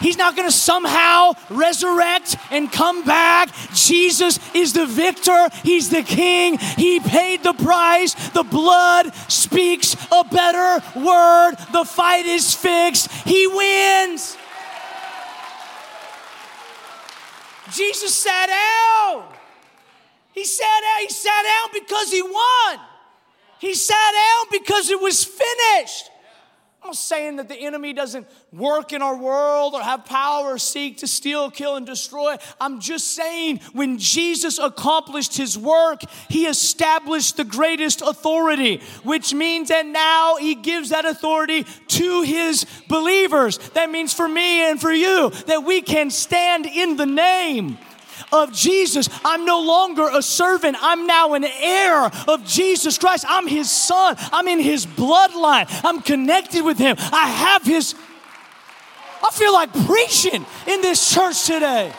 He's 0.00 0.18
not 0.18 0.36
going 0.36 0.48
to 0.48 0.54
somehow 0.54 1.32
resurrect 1.48 2.36
and 2.50 2.70
come 2.70 3.04
back. 3.04 3.50
Jesus 3.74 4.38
is 4.54 4.72
the 4.72 4.86
victor. 4.86 5.48
He's 5.62 5.88
the 5.88 6.02
king. 6.02 6.58
He 6.58 7.00
paid 7.00 7.42
the 7.42 7.54
price. 7.54 8.14
The 8.30 8.42
blood 8.42 9.14
speaks 9.28 9.96
a 10.12 10.24
better 10.24 10.84
word. 10.98 11.54
The 11.72 11.84
fight 11.84 12.26
is 12.26 12.54
fixed. 12.54 13.10
He 13.10 13.46
wins. 13.46 14.36
Jesus 17.72 18.14
sat 18.14 18.46
down. 18.46 19.24
He 20.32 20.44
sat 20.44 20.64
down. 20.64 21.00
He 21.00 21.08
sat 21.08 21.42
down 21.42 21.70
because 21.72 22.12
he 22.12 22.22
won. 22.22 22.78
He 23.58 23.74
sat 23.74 24.12
down 24.12 24.46
because 24.52 24.90
it 24.90 25.00
was 25.00 25.24
finished. 25.24 26.10
I'm 26.86 26.94
saying 26.94 27.36
that 27.36 27.48
the 27.48 27.56
enemy 27.56 27.92
doesn't 27.92 28.28
work 28.52 28.92
in 28.92 29.02
our 29.02 29.16
world 29.16 29.74
or 29.74 29.82
have 29.82 30.04
power 30.04 30.52
or 30.52 30.58
seek 30.58 30.98
to 30.98 31.08
steal, 31.08 31.50
kill, 31.50 31.74
and 31.74 31.84
destroy. 31.84 32.36
I'm 32.60 32.78
just 32.80 33.14
saying 33.14 33.60
when 33.72 33.98
Jesus 33.98 34.58
accomplished 34.58 35.36
his 35.36 35.58
work, 35.58 36.02
he 36.28 36.46
established 36.46 37.36
the 37.36 37.44
greatest 37.44 38.02
authority, 38.02 38.80
which 39.02 39.34
means 39.34 39.68
that 39.70 39.84
now 39.86 40.36
he 40.36 40.54
gives 40.54 40.90
that 40.90 41.04
authority 41.04 41.64
to 41.64 42.22
his 42.22 42.64
believers. 42.88 43.58
That 43.70 43.90
means 43.90 44.14
for 44.14 44.28
me 44.28 44.70
and 44.70 44.80
for 44.80 44.92
you 44.92 45.30
that 45.46 45.64
we 45.64 45.82
can 45.82 46.10
stand 46.10 46.66
in 46.66 46.96
the 46.96 47.06
name 47.06 47.78
of 48.32 48.52
Jesus. 48.52 49.08
I'm 49.24 49.44
no 49.44 49.60
longer 49.60 50.08
a 50.12 50.22
servant. 50.22 50.76
I'm 50.80 51.06
now 51.06 51.34
an 51.34 51.44
heir 51.44 52.10
of 52.28 52.44
Jesus 52.44 52.98
Christ. 52.98 53.24
I'm 53.28 53.46
his 53.46 53.70
son. 53.70 54.16
I'm 54.32 54.48
in 54.48 54.60
his 54.60 54.86
bloodline. 54.86 55.66
I'm 55.84 56.02
connected 56.02 56.64
with 56.64 56.78
him. 56.78 56.96
I 56.98 57.28
have 57.28 57.62
his. 57.62 57.94
I 59.24 59.30
feel 59.32 59.52
like 59.52 59.72
preaching 59.86 60.44
in 60.66 60.80
this 60.80 61.12
church 61.14 61.46
today. 61.46 61.92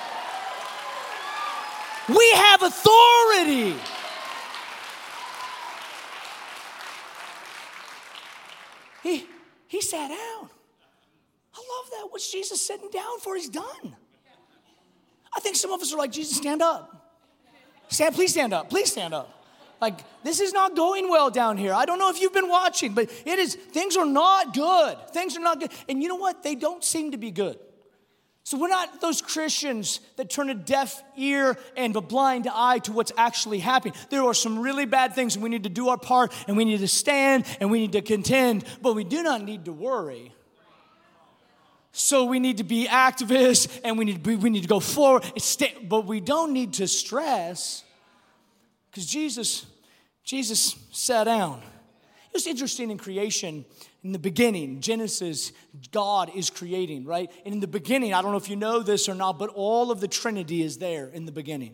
We 2.08 2.32
have 2.36 2.62
authority. 2.62 3.76
He, 9.04 9.26
he 9.68 9.82
sat 9.82 10.10
down. 10.10 10.50
I 11.54 11.58
love 11.58 11.90
that. 11.92 12.08
What's 12.10 12.32
Jesus 12.32 12.66
sitting 12.66 12.90
down 12.92 13.20
for? 13.20 13.36
He's 13.36 13.50
done. 13.50 13.96
I 15.38 15.40
think 15.40 15.56
some 15.56 15.72
of 15.72 15.80
us 15.80 15.94
are 15.94 15.98
like, 15.98 16.12
Jesus, 16.12 16.36
stand 16.36 16.64
up. 16.64 17.16
Stand, 17.90 18.16
please 18.16 18.32
stand 18.32 18.54
up. 18.54 18.72
Please 18.72 18.92
stand 18.92 19.14
up. 19.14 19.32
Like, 19.80 20.00
this 20.24 20.40
is 20.40 20.52
not 20.52 20.76
going 20.76 21.12
well 21.12 21.30
down 21.30 21.58
here. 21.58 21.76
I 21.76 21.86
don't 21.86 22.00
know 22.00 22.10
if 22.10 22.20
you've 22.20 22.34
been 22.34 22.50
watching, 22.50 22.96
but 22.96 23.12
it 23.24 23.38
is, 23.38 23.54
things 23.54 23.96
are 23.96 24.06
not 24.06 24.56
good. 24.56 24.98
Things 25.12 25.38
are 25.38 25.42
not 25.42 25.60
good. 25.60 25.70
And 25.88 26.02
you 26.02 26.10
know 26.10 26.16
what? 26.16 26.42
They 26.42 26.56
don't 26.56 26.84
seem 26.84 27.12
to 27.12 27.18
be 27.18 27.30
good. 27.30 27.60
So 28.44 28.58
we're 28.58 28.70
not 28.70 29.00
those 29.00 29.22
Christians 29.22 30.00
that 30.16 30.32
turn 30.32 30.50
a 30.50 30.56
deaf 30.56 31.04
ear 31.16 31.56
and 31.76 31.96
a 31.96 32.02
blind 32.02 32.48
eye 32.52 32.80
to 32.80 32.94
what's 32.94 33.12
actually 33.16 33.60
happening. 33.60 33.94
There 34.10 34.24
are 34.24 34.34
some 34.34 34.58
really 34.58 34.86
bad 34.86 35.14
things, 35.14 35.36
and 35.36 35.44
we 35.44 35.50
need 35.50 35.64
to 35.64 35.70
do 35.70 35.90
our 35.90 35.98
part, 35.98 36.34
and 36.48 36.58
we 36.58 36.66
need 36.66 36.80
to 36.80 36.88
stand, 36.88 37.46
and 37.60 37.70
we 37.70 37.80
need 37.80 37.92
to 37.92 38.02
contend, 38.02 38.64
but 38.82 38.96
we 38.96 39.04
do 39.04 39.22
not 39.22 39.44
need 39.44 39.66
to 39.66 39.74
worry. 39.74 40.34
So 42.00 42.26
we 42.26 42.40
need 42.40 42.58
to 42.58 42.64
be 42.64 42.86
activists, 42.86 43.82
and 43.84 43.98
we 43.98 44.06
need 44.06 44.24
to, 44.24 44.30
be, 44.30 44.36
we 44.36 44.52
need 44.52 44.62
to 44.62 44.68
go 44.68 44.80
forward, 44.80 45.24
but 45.90 46.06
we 46.06 46.22
don't 46.22 46.54
need 46.54 46.74
to 46.74 46.88
stress 46.88 47.84
because 48.92 49.08
Jesus, 49.08 49.66
Jesus 50.24 50.76
sat 50.92 51.24
down. 51.24 51.58
It 51.58 52.34
was 52.34 52.46
interesting 52.46 52.92
in 52.92 53.00
creation. 53.00 53.66
In 54.04 54.12
the 54.12 54.20
beginning, 54.20 54.80
Genesis, 54.80 55.52
God 55.92 56.30
is 56.36 56.52
creating, 56.52 57.04
right? 57.04 57.32
And 57.46 57.56
in 57.56 57.62
the 57.62 57.68
beginning, 57.68 58.14
I 58.14 58.22
don't 58.22 58.30
know 58.30 58.38
if 58.38 58.48
you 58.48 58.56
know 58.56 58.84
this 58.84 59.10
or 59.10 59.16
not, 59.16 59.40
but 59.40 59.50
all 59.56 59.90
of 59.90 60.00
the 60.00 60.08
Trinity 60.08 60.62
is 60.62 60.78
there 60.78 61.08
in 61.08 61.26
the 61.26 61.32
beginning. 61.32 61.74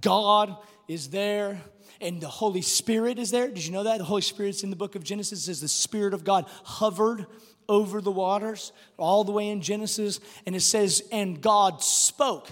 God 0.00 0.56
is 0.88 1.10
there, 1.10 1.60
and 2.00 2.22
the 2.22 2.28
Holy 2.28 2.62
Spirit 2.62 3.18
is 3.18 3.30
there. 3.30 3.48
Did 3.48 3.66
you 3.66 3.72
know 3.72 3.82
that? 3.82 3.98
The 3.98 4.04
Holy 4.04 4.22
Spirit's 4.22 4.62
in 4.62 4.70
the 4.70 4.76
book 4.76 4.94
of 4.94 5.04
Genesis. 5.04 5.44
Says 5.44 5.60
the 5.60 5.68
Spirit 5.68 6.14
of 6.14 6.24
God 6.24 6.46
hovered 6.64 7.26
over 7.68 8.00
the 8.00 8.10
waters, 8.10 8.72
all 8.98 9.24
the 9.24 9.32
way 9.32 9.48
in 9.48 9.60
Genesis. 9.60 10.20
And 10.46 10.54
it 10.54 10.60
says, 10.60 11.02
and 11.12 11.40
God 11.40 11.82
spoke. 11.82 12.48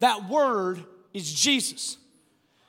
That 0.00 0.28
word 0.28 0.84
is 1.12 1.32
Jesus. 1.32 1.96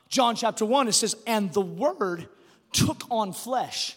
John 0.08 0.36
chapter 0.36 0.64
1, 0.64 0.88
it 0.88 0.92
says, 0.92 1.16
and 1.26 1.52
the 1.52 1.60
word 1.60 2.28
took 2.72 3.02
on 3.10 3.32
flesh. 3.32 3.96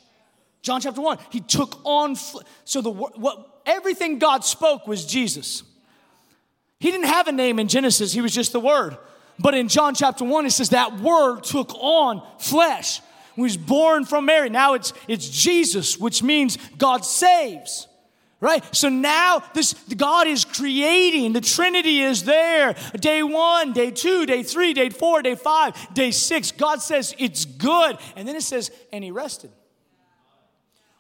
John 0.62 0.82
chapter 0.82 1.02
1, 1.02 1.20
he 1.30 1.40
took 1.40 1.80
on 1.84 2.16
flesh. 2.16 2.46
So 2.66 2.82
the 2.82 2.90
what 2.90 3.62
everything 3.66 4.20
God 4.20 4.44
spoke 4.44 4.88
was 4.88 5.06
Jesus. 5.06 5.64
He 6.80 6.92
didn't 6.92 7.08
have 7.08 7.28
a 7.28 7.32
name 7.32 7.60
in 7.60 7.68
Genesis, 7.68 8.14
he 8.14 8.22
was 8.22 8.34
just 8.34 8.52
the 8.52 8.60
word. 8.60 8.98
But 9.40 9.54
in 9.54 9.68
John 9.68 9.94
chapter 9.94 10.26
1, 10.26 10.48
it 10.48 10.52
says 10.52 10.70
that 10.70 11.00
word 11.00 11.44
took 11.44 11.74
on 11.76 12.24
flesh. 12.40 13.02
He 13.38 13.42
was 13.42 13.56
born 13.56 14.04
from 14.04 14.26
Mary. 14.26 14.50
Now 14.50 14.74
it's 14.74 14.92
it's 15.08 15.30
Jesus, 15.30 15.98
which 15.98 16.22
means 16.22 16.58
God 16.78 17.06
saves 17.06 17.88
right? 18.40 18.64
So 18.76 18.90
now 18.90 19.44
this 19.54 19.74
God 19.74 20.28
is 20.28 20.46
creating. 20.46 21.34
The 21.34 21.42
Trinity 21.42 22.02
is 22.02 22.24
there. 22.24 22.76
Day 23.00 23.24
one, 23.24 23.74
day 23.74 23.92
two, 23.92 24.26
day 24.26 24.44
three, 24.44 24.74
day 24.74 24.90
four, 24.90 25.22
day 25.22 25.36
five, 25.36 25.76
day 25.94 26.12
six. 26.12 26.52
God 26.52 26.82
says 26.82 27.16
it's 27.18 27.46
good. 27.46 27.98
And 28.16 28.28
then 28.28 28.36
it 28.36 28.44
says, 28.44 28.72
and 28.92 29.04
he 29.04 29.12
rested. 29.12 29.52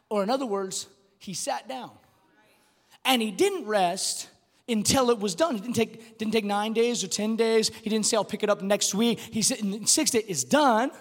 Or 0.09 0.23
in 0.23 0.29
other 0.29 0.45
words, 0.45 0.87
he 1.19 1.33
sat 1.33 1.67
down. 1.67 1.91
And 3.05 3.21
he 3.21 3.31
didn't 3.31 3.65
rest 3.65 4.29
until 4.67 5.09
it 5.11 5.19
was 5.19 5.35
done. 5.35 5.55
He 5.55 5.61
didn't 5.61 5.75
take, 5.75 6.17
didn't 6.17 6.33
take 6.33 6.43
nine 6.43 6.73
days 6.73 7.03
or 7.03 7.07
10 7.07 7.35
days. 7.35 7.69
He 7.69 7.89
didn't 7.89 8.05
say, 8.05 8.17
I'll 8.17 8.25
pick 8.25 8.43
it 8.43 8.49
up 8.49 8.61
next 8.61 8.93
week. 8.93 9.19
He 9.19 9.41
said, 9.41 9.59
in 9.59 9.85
six 9.85 10.11
days, 10.11 10.25
it's 10.27 10.43
done 10.43 10.91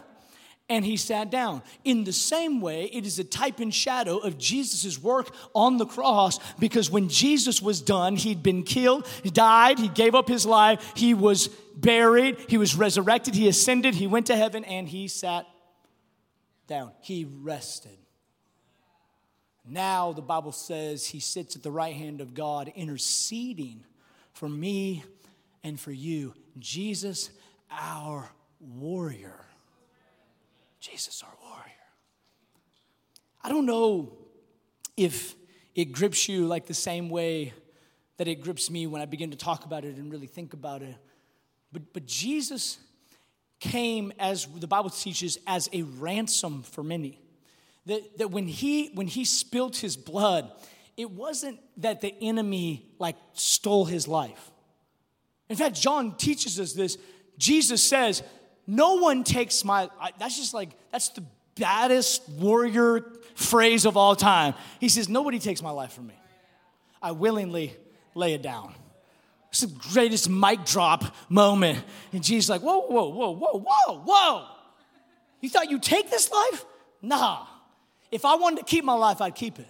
and 0.69 0.85
he 0.85 0.97
sat 0.97 1.31
down. 1.31 1.63
In 1.85 2.05
the 2.05 2.13
same 2.13 2.61
way, 2.61 2.85
it 2.93 3.07
is 3.07 3.19
a 3.19 3.25
type 3.25 3.61
and 3.61 3.73
shadow 3.73 4.19
of 4.19 4.37
Jesus' 4.37 5.01
work 5.01 5.29
on 5.55 5.79
the 5.79 5.87
cross 5.87 6.41
because 6.59 6.91
when 6.91 7.09
Jesus 7.09 7.63
was 7.63 7.81
done, 7.81 8.17
he'd 8.17 8.43
been 8.43 8.65
killed, 8.65 9.07
he 9.23 9.31
died, 9.31 9.79
he 9.79 9.89
gave 9.89 10.15
up 10.15 10.29
his 10.29 10.45
life, 10.45 10.93
he 10.97 11.15
was 11.15 11.49
buried, 11.77 12.37
he 12.49 12.59
was 12.59 12.75
resurrected, 12.75 13.35
he 13.35 13.49
ascended, 13.49 13.95
he 13.95 14.07
went 14.07 14.27
to 14.27 14.37
heaven, 14.37 14.65
and 14.65 14.89
he 14.89 15.07
sat 15.09 15.47
down. 16.67 16.91
He 17.01 17.25
rested. 17.25 17.97
Now, 19.69 20.13
the 20.13 20.23
Bible 20.23 20.53
says 20.53 21.07
he 21.07 21.21
sits 21.21 21.57
at 21.57 21.63
the 21.63 21.73
right 21.73 21.95
hand 21.95 22.21
of 22.21 22.35
God, 22.35 22.73
interceding 22.75 23.85
for 24.33 24.49
me 24.49 25.05
and 25.65 25.79
for 25.79 25.93
you. 25.93 26.35
Jesus, 26.59 27.31
our 27.71 28.31
warrior. 28.61 29.47
Jesus, 30.91 31.23
our 31.23 31.35
warrior. 31.43 31.65
I 33.43 33.49
don't 33.49 33.67
know 33.67 34.13
if 34.97 35.35
it 35.75 35.87
grips 35.87 36.29
you 36.29 36.47
like 36.47 36.67
the 36.67 36.75
same 36.75 37.09
way 37.11 37.53
that 38.19 38.29
it 38.29 38.37
grips 38.37 38.71
me 38.71 38.87
when 38.87 39.03
I 39.03 39.07
begin 39.07 39.31
to 39.33 39.37
talk 39.37 39.65
about 39.65 39.85
it 39.85 39.97
and 39.97 40.13
really 40.13 40.27
think 40.27 40.55
about 40.55 40.83
it. 40.83 40.95
But, 41.73 41.93
but 41.93 42.07
Jesus 42.07 42.79
came, 43.59 44.13
as 44.19 44.47
the 44.47 44.67
Bible 44.67 44.91
teaches, 44.91 45.39
as 45.47 45.69
a 45.73 45.83
ransom 45.83 46.63
for 46.63 46.83
many. 46.83 47.21
That, 47.87 48.19
that 48.19 48.31
when, 48.31 48.47
he, 48.47 48.91
when 48.95 49.07
he 49.07 49.25
spilt 49.25 49.77
his 49.77 49.97
blood, 49.97 50.51
it 50.97 51.11
wasn't 51.11 51.59
that 51.79 52.01
the 52.01 52.15
enemy 52.23 52.87
like 52.99 53.17
stole 53.33 53.85
his 53.85 54.07
life. 54.07 54.51
In 55.49 55.57
fact, 55.57 55.75
John 55.75 56.17
teaches 56.17 56.59
us 56.59 56.73
this. 56.73 56.97
Jesus 57.39 57.83
says, 57.83 58.23
no 58.67 58.95
one 58.95 59.25
takes 59.25 59.65
my, 59.65 59.89
that's 60.19 60.37
just 60.37 60.55
like, 60.55 60.71
that's 60.93 61.11
the 61.11 61.25
baddest 61.57 62.29
warrior 62.29 63.05
phrase 63.35 63.85
of 63.85 63.97
all 63.97 64.17
time. 64.17 64.55
He 64.81 64.89
says, 64.89 65.09
Nobody 65.09 65.39
takes 65.39 65.63
my 65.63 65.71
life 65.71 65.93
from 65.93 66.09
me. 66.09 66.15
I 67.03 67.13
willingly 67.13 67.77
lay 68.15 68.35
it 68.35 68.43
down. 68.43 68.75
It's 69.51 69.61
the 69.61 69.69
greatest 69.93 70.29
mic 70.29 70.65
drop 70.65 71.05
moment. 71.29 71.83
And 72.13 72.23
Jesus 72.23 72.51
like, 72.51 72.63
whoa, 72.63 72.81
whoa, 72.81 73.09
whoa, 73.09 73.31
whoa, 73.31 73.65
whoa, 73.65 74.03
whoa. 74.05 74.49
You 75.41 75.49
thought 75.49 75.71
you'd 75.71 75.83
take 75.83 76.11
this 76.11 76.31
life? 76.31 76.65
Nah. 77.01 77.47
If 78.11 78.25
I 78.25 78.37
wanted 78.37 78.59
to 78.59 78.65
keep 78.65 78.85
my 78.85 78.95
life, 78.95 79.21
I'd 79.21 79.35
keep 79.35 79.59
it. 79.59 79.69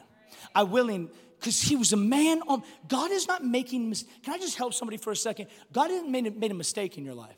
I 0.54 0.62
willing, 0.62 1.11
because 1.38 1.61
he 1.61 1.76
was 1.76 1.92
a 1.92 1.96
man 1.96 2.42
on, 2.48 2.62
God 2.88 3.11
is 3.11 3.28
not 3.28 3.44
making, 3.44 3.94
can 4.24 4.35
I 4.35 4.38
just 4.38 4.56
help 4.56 4.74
somebody 4.74 4.96
for 4.96 5.12
a 5.12 5.16
second? 5.16 5.48
God 5.72 5.90
hasn't 5.90 6.11
made, 6.11 6.37
made 6.37 6.50
a 6.50 6.54
mistake 6.54 6.98
in 6.98 7.04
your 7.04 7.14
life. 7.14 7.37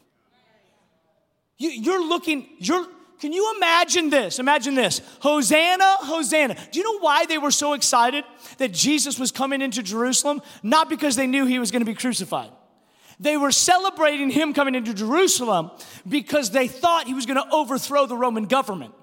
You, 1.58 1.70
you're 1.70 2.06
looking, 2.06 2.48
you're, 2.58 2.86
can 3.20 3.32
you 3.32 3.54
imagine 3.56 4.10
this? 4.10 4.38
Imagine 4.38 4.76
this. 4.76 5.00
Hosanna, 5.20 5.96
Hosanna. 6.00 6.56
Do 6.70 6.78
you 6.78 6.84
know 6.84 7.00
why 7.00 7.26
they 7.26 7.38
were 7.38 7.50
so 7.50 7.72
excited 7.72 8.24
that 8.58 8.72
Jesus 8.72 9.18
was 9.18 9.32
coming 9.32 9.60
into 9.60 9.82
Jerusalem? 9.82 10.40
Not 10.62 10.88
because 10.88 11.16
they 11.16 11.26
knew 11.26 11.44
he 11.44 11.58
was 11.58 11.72
going 11.72 11.80
to 11.80 11.86
be 11.86 11.94
crucified. 11.94 12.50
They 13.20 13.36
were 13.36 13.50
celebrating 13.50 14.30
him 14.30 14.54
coming 14.54 14.76
into 14.76 14.94
Jerusalem 14.94 15.72
because 16.08 16.52
they 16.52 16.68
thought 16.68 17.08
he 17.08 17.14
was 17.14 17.26
going 17.26 17.42
to 17.42 17.52
overthrow 17.52 18.06
the 18.06 18.16
Roman 18.16 18.44
government. 18.44 18.94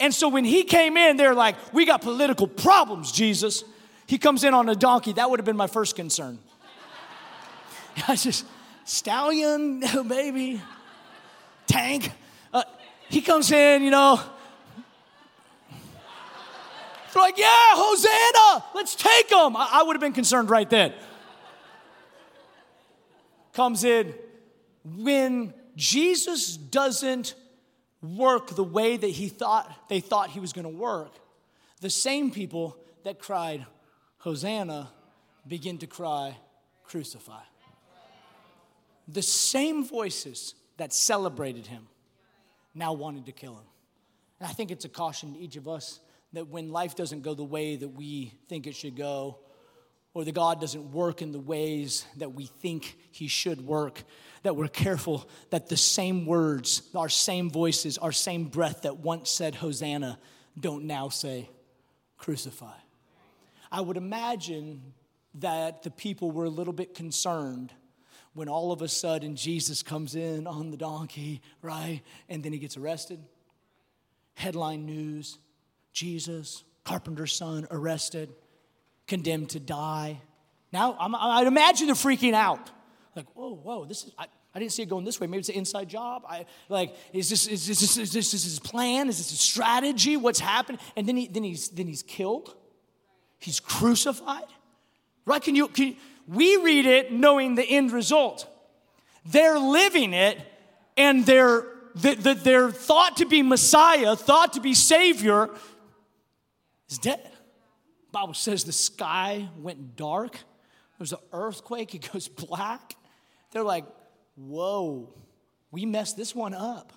And 0.00 0.14
so 0.14 0.30
when 0.30 0.46
he 0.46 0.64
came 0.64 0.96
in, 0.96 1.18
they're 1.18 1.34
like, 1.34 1.56
We 1.74 1.84
got 1.84 2.00
political 2.00 2.46
problems, 2.46 3.12
Jesus. 3.12 3.64
He 4.06 4.16
comes 4.16 4.44
in 4.44 4.54
on 4.54 4.70
a 4.70 4.74
donkey. 4.74 5.12
That 5.12 5.28
would 5.28 5.40
have 5.40 5.44
been 5.44 5.56
my 5.56 5.66
first 5.66 5.94
concern. 5.96 6.38
I 8.08 8.16
just, 8.16 8.46
stallion, 8.84 9.80
baby 10.08 10.62
tank. 11.66 12.10
Uh, 12.52 12.62
he 13.08 13.20
comes 13.20 13.50
in, 13.50 13.82
you 13.82 13.90
know. 13.90 14.20
They're 17.12 17.22
like, 17.22 17.38
yeah, 17.38 17.46
Hosanna, 17.48 18.64
let's 18.74 18.96
take 18.96 19.30
him. 19.30 19.56
I, 19.56 19.68
I 19.74 19.82
would 19.84 19.94
have 19.94 20.00
been 20.00 20.12
concerned 20.12 20.50
right 20.50 20.68
then. 20.68 20.92
Comes 23.52 23.84
in 23.84 24.14
when 24.84 25.54
Jesus 25.76 26.56
doesn't 26.56 27.34
work 28.02 28.48
the 28.48 28.64
way 28.64 28.96
that 28.96 29.08
he 29.08 29.28
thought 29.28 29.88
they 29.88 30.00
thought 30.00 30.30
he 30.30 30.40
was 30.40 30.52
going 30.52 30.64
to 30.64 30.76
work. 30.76 31.12
The 31.80 31.90
same 31.90 32.30
people 32.30 32.76
that 33.04 33.18
cried 33.18 33.64
Hosanna 34.18 34.90
begin 35.46 35.78
to 35.78 35.86
cry 35.86 36.36
crucify. 36.84 37.42
The 39.06 39.22
same 39.22 39.84
voices 39.84 40.54
that 40.76 40.92
celebrated 40.92 41.66
him 41.66 41.86
now 42.74 42.92
wanted 42.92 43.26
to 43.26 43.32
kill 43.32 43.54
him. 43.54 43.66
And 44.40 44.48
I 44.48 44.52
think 44.52 44.70
it's 44.70 44.84
a 44.84 44.88
caution 44.88 45.34
to 45.34 45.38
each 45.38 45.56
of 45.56 45.68
us 45.68 46.00
that 46.32 46.48
when 46.48 46.70
life 46.70 46.96
doesn't 46.96 47.22
go 47.22 47.34
the 47.34 47.44
way 47.44 47.76
that 47.76 47.88
we 47.88 48.34
think 48.48 48.66
it 48.66 48.74
should 48.74 48.96
go, 48.96 49.38
or 50.12 50.24
the 50.24 50.32
God 50.32 50.60
doesn't 50.60 50.92
work 50.92 51.22
in 51.22 51.32
the 51.32 51.40
ways 51.40 52.06
that 52.16 52.32
we 52.32 52.46
think 52.46 52.96
He 53.10 53.26
should 53.26 53.66
work, 53.66 54.02
that 54.42 54.54
we're 54.54 54.68
careful 54.68 55.28
that 55.50 55.68
the 55.68 55.76
same 55.76 56.26
words, 56.26 56.82
our 56.94 57.08
same 57.08 57.50
voices, 57.50 57.98
our 57.98 58.12
same 58.12 58.44
breath 58.44 58.82
that 58.82 58.98
once 58.98 59.30
said 59.30 59.56
Hosanna 59.56 60.18
don't 60.58 60.84
now 60.84 61.08
say 61.08 61.50
crucify. 62.16 62.76
I 63.72 63.80
would 63.80 63.96
imagine 63.96 64.92
that 65.34 65.82
the 65.82 65.90
people 65.90 66.30
were 66.30 66.44
a 66.44 66.50
little 66.50 66.72
bit 66.72 66.94
concerned 66.94 67.72
when 68.34 68.48
all 68.48 68.72
of 68.72 68.82
a 68.82 68.88
sudden 68.88 69.36
Jesus 69.36 69.82
comes 69.82 70.14
in 70.14 70.46
on 70.46 70.70
the 70.70 70.76
donkey, 70.76 71.40
right? 71.62 72.02
And 72.28 72.42
then 72.42 72.52
he 72.52 72.58
gets 72.58 72.76
arrested. 72.76 73.20
Headline 74.34 74.84
news 74.84 75.38
Jesus, 75.92 76.64
carpenter's 76.82 77.32
son, 77.32 77.68
arrested, 77.70 78.28
condemned 79.06 79.50
to 79.50 79.60
die. 79.60 80.20
Now, 80.72 80.96
i 80.98 81.38
would 81.38 81.46
imagine 81.46 81.86
they're 81.86 81.94
freaking 81.94 82.34
out. 82.34 82.70
Like, 83.14 83.26
whoa, 83.34 83.54
whoa, 83.54 83.84
this 83.84 84.02
is, 84.02 84.12
I, 84.18 84.26
I 84.52 84.58
didn't 84.58 84.72
see 84.72 84.82
it 84.82 84.88
going 84.88 85.04
this 85.04 85.20
way. 85.20 85.28
Maybe 85.28 85.38
it's 85.38 85.48
an 85.48 85.54
inside 85.54 85.88
job. 85.88 86.24
I 86.28 86.46
like, 86.68 86.94
is 87.12 87.30
this 87.30 87.46
is 87.46 87.66
this, 87.66 87.80
is 87.80 87.96
this, 87.96 87.96
is 87.96 88.12
this 88.12 88.44
his 88.44 88.58
plan? 88.58 89.08
Is 89.08 89.18
this 89.18 89.32
a 89.32 89.36
strategy? 89.36 90.16
What's 90.16 90.40
happened? 90.40 90.78
And 90.96 91.08
then 91.08 91.16
he 91.16 91.28
then 91.28 91.44
he's 91.44 91.68
then 91.68 91.86
he's 91.86 92.02
killed. 92.02 92.54
He's 93.38 93.60
crucified. 93.60 94.46
Right? 95.26 95.42
Can 95.42 95.54
you, 95.54 95.68
can 95.68 95.88
you 95.88 95.96
we 96.26 96.56
read 96.58 96.86
it 96.86 97.12
knowing 97.12 97.54
the 97.54 97.64
end 97.64 97.92
result. 97.92 98.48
They're 99.26 99.58
living 99.58 100.12
it, 100.12 100.38
and 100.96 101.24
they're 101.24 101.66
the, 101.94 102.14
the, 102.14 102.34
they're 102.34 102.70
thought 102.70 103.18
to 103.18 103.26
be 103.26 103.42
Messiah, 103.42 104.16
thought 104.16 104.54
to 104.54 104.60
be 104.60 104.74
Savior, 104.74 105.48
is 106.88 106.98
dead. 106.98 107.30
Bible 108.10 108.34
says 108.34 108.64
the 108.64 108.72
sky 108.72 109.48
went 109.58 109.96
dark. 109.96 110.38
There's 110.98 111.12
an 111.12 111.18
earthquake, 111.32 111.94
it 111.94 112.10
goes 112.12 112.28
black. 112.48 112.96
They're 113.52 113.62
like, 113.62 113.84
whoa, 114.36 115.12
we 115.70 115.86
messed 115.86 116.16
this 116.16 116.34
one 116.34 116.54
up. 116.54 116.92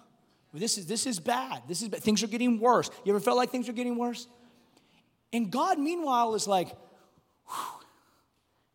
This 0.53 0.77
is, 0.77 0.87
this 0.87 1.05
is 1.05 1.19
bad. 1.19 1.63
This 1.67 1.83
is 1.83 1.89
bad. 1.89 2.01
Things 2.01 2.23
are 2.23 2.27
getting 2.27 2.59
worse. 2.59 2.89
You 3.03 3.11
ever 3.13 3.19
felt 3.19 3.37
like 3.37 3.51
things 3.51 3.69
are 3.69 3.73
getting 3.73 3.97
worse? 3.97 4.27
And 5.31 5.51
God, 5.51 5.77
meanwhile, 5.77 6.33
is 6.33 6.47
like, 6.47 6.69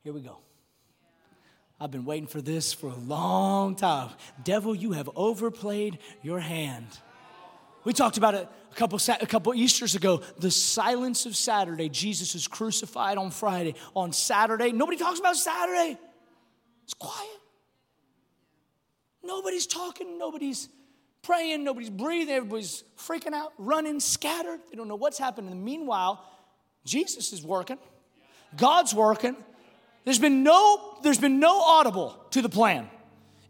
here 0.02 0.12
we 0.12 0.20
go. 0.20 0.38
I've 1.80 1.90
been 1.90 2.04
waiting 2.04 2.28
for 2.28 2.40
this 2.40 2.72
for 2.72 2.88
a 2.88 2.96
long 2.96 3.74
time. 3.74 4.10
Devil, 4.44 4.74
you 4.74 4.92
have 4.92 5.10
overplayed 5.16 5.98
your 6.22 6.38
hand. 6.38 6.86
We 7.84 7.92
talked 7.92 8.16
about 8.16 8.34
it 8.34 8.48
a 8.70 8.74
couple, 8.74 9.00
a 9.20 9.26
couple 9.26 9.54
Easters 9.54 9.94
ago. 9.94 10.22
The 10.38 10.50
silence 10.50 11.26
of 11.26 11.36
Saturday. 11.36 11.88
Jesus 11.88 12.34
is 12.34 12.46
crucified 12.46 13.18
on 13.18 13.30
Friday. 13.30 13.74
On 13.94 14.12
Saturday, 14.12 14.70
nobody 14.70 14.96
talks 14.96 15.18
about 15.18 15.36
Saturday. 15.36 15.98
It's 16.84 16.94
quiet. 16.94 17.28
Nobody's 19.24 19.66
talking. 19.66 20.18
Nobody's 20.18 20.68
praying. 21.22 21.64
Nobody's 21.64 21.90
breathing. 21.90 22.34
Everybody's 22.34 22.84
freaking 22.96 23.32
out, 23.32 23.52
running, 23.58 23.98
scattered. 24.00 24.60
They 24.70 24.76
don't 24.76 24.88
know 24.88 24.96
what's 24.96 25.18
happening. 25.18 25.64
Meanwhile, 25.64 26.24
Jesus 26.84 27.32
is 27.32 27.44
working. 27.44 27.78
God's 28.56 28.94
working. 28.94 29.36
There's 30.04 30.18
been 30.18 30.42
no, 30.42 30.98
there's 31.02 31.18
been 31.18 31.38
no 31.38 31.60
audible 31.60 32.18
to 32.30 32.42
the 32.42 32.48
plan. 32.48 32.88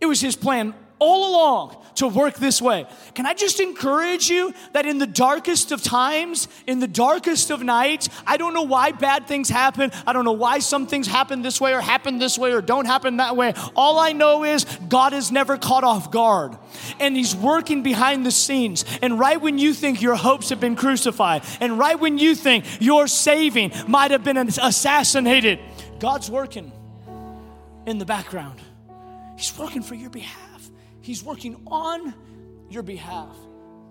It 0.01 0.07
was 0.07 0.21
his 0.21 0.37
plan 0.37 0.75
all 1.03 1.33
along 1.33 1.77
to 1.97 2.07
work 2.07 2.37
this 2.37 2.63
way. 2.63 2.87
Can 3.15 3.27
I 3.27 3.35
just 3.35 3.59
encourage 3.59 4.29
you 4.29 4.55
that 4.73 4.87
in 4.87 4.99
the 4.99 5.07
darkest 5.07 5.73
of 5.73 5.83
times, 5.83 6.47
in 6.67 6.79
the 6.79 6.87
darkest 6.87 7.51
of 7.51 7.61
nights, 7.61 8.09
I 8.25 8.37
don't 8.37 8.55
know 8.55 8.63
why 8.63 8.93
bad 8.93 9.27
things 9.27 9.49
happen. 9.49 9.91
I 10.07 10.13
don't 10.13 10.25
know 10.25 10.33
why 10.33 10.61
some 10.61 10.87
things 10.87 11.09
happen 11.09 11.43
this 11.43 11.61
way 11.61 11.75
or 11.75 11.81
happen 11.81 12.19
this 12.19 12.39
way 12.39 12.53
or 12.53 12.63
don't 12.63 12.87
happen 12.87 13.17
that 13.17 13.37
way. 13.37 13.53
All 13.75 13.99
I 13.99 14.13
know 14.13 14.45
is 14.45 14.65
God 14.89 15.13
is 15.13 15.33
never 15.33 15.57
caught 15.57 15.83
off 15.83 16.13
guard. 16.13 16.57
And 17.01 17.17
He's 17.17 17.35
working 17.35 17.83
behind 17.83 18.25
the 18.25 18.31
scenes. 18.31 18.85
And 19.03 19.19
right 19.19 19.41
when 19.41 19.59
you 19.59 19.75
think 19.75 20.01
your 20.01 20.15
hopes 20.15 20.51
have 20.51 20.61
been 20.61 20.77
crucified, 20.77 21.43
and 21.61 21.79
right 21.81 21.99
when 21.99 22.17
you 22.17 22.37
think 22.37 22.65
your 22.81 23.09
saving 23.09 23.73
might 23.89 24.13
have 24.13 24.23
been 24.23 24.37
assassinated, 24.37 25.59
God's 26.03 26.29
working 26.29 26.73
in 27.87 27.99
the 27.99 28.05
background. 28.05 28.61
He's 29.39 29.57
working 29.57 29.83
for 29.83 29.95
your 29.95 30.11
behalf. 30.11 30.69
He's 31.01 31.23
working 31.23 31.63
on 31.69 32.13
your 32.69 32.83
behalf. 32.83 33.37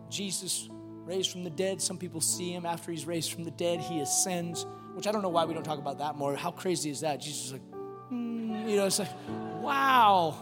Jesus 0.09 0.67
raised 1.05 1.31
from 1.31 1.45
the 1.45 1.49
dead. 1.49 1.81
Some 1.81 1.97
people 1.97 2.19
see 2.19 2.51
him 2.51 2.65
after 2.65 2.91
he's 2.91 3.05
raised 3.05 3.31
from 3.31 3.45
the 3.45 3.51
dead. 3.51 3.79
He 3.79 4.01
ascends, 4.01 4.65
which 4.93 5.07
I 5.07 5.13
don't 5.13 5.21
know 5.21 5.29
why 5.29 5.45
we 5.45 5.53
don't 5.53 5.63
talk 5.63 5.79
about 5.79 5.99
that 5.99 6.17
more. 6.17 6.35
How 6.35 6.51
crazy 6.51 6.89
is 6.89 6.99
that? 6.99 7.21
Jesus 7.21 7.45
is 7.45 7.51
like, 7.53 7.71
mm, 8.11 8.69
you 8.69 8.75
know, 8.75 8.87
it's 8.87 8.99
like, 8.99 9.07
wow. 9.61 10.37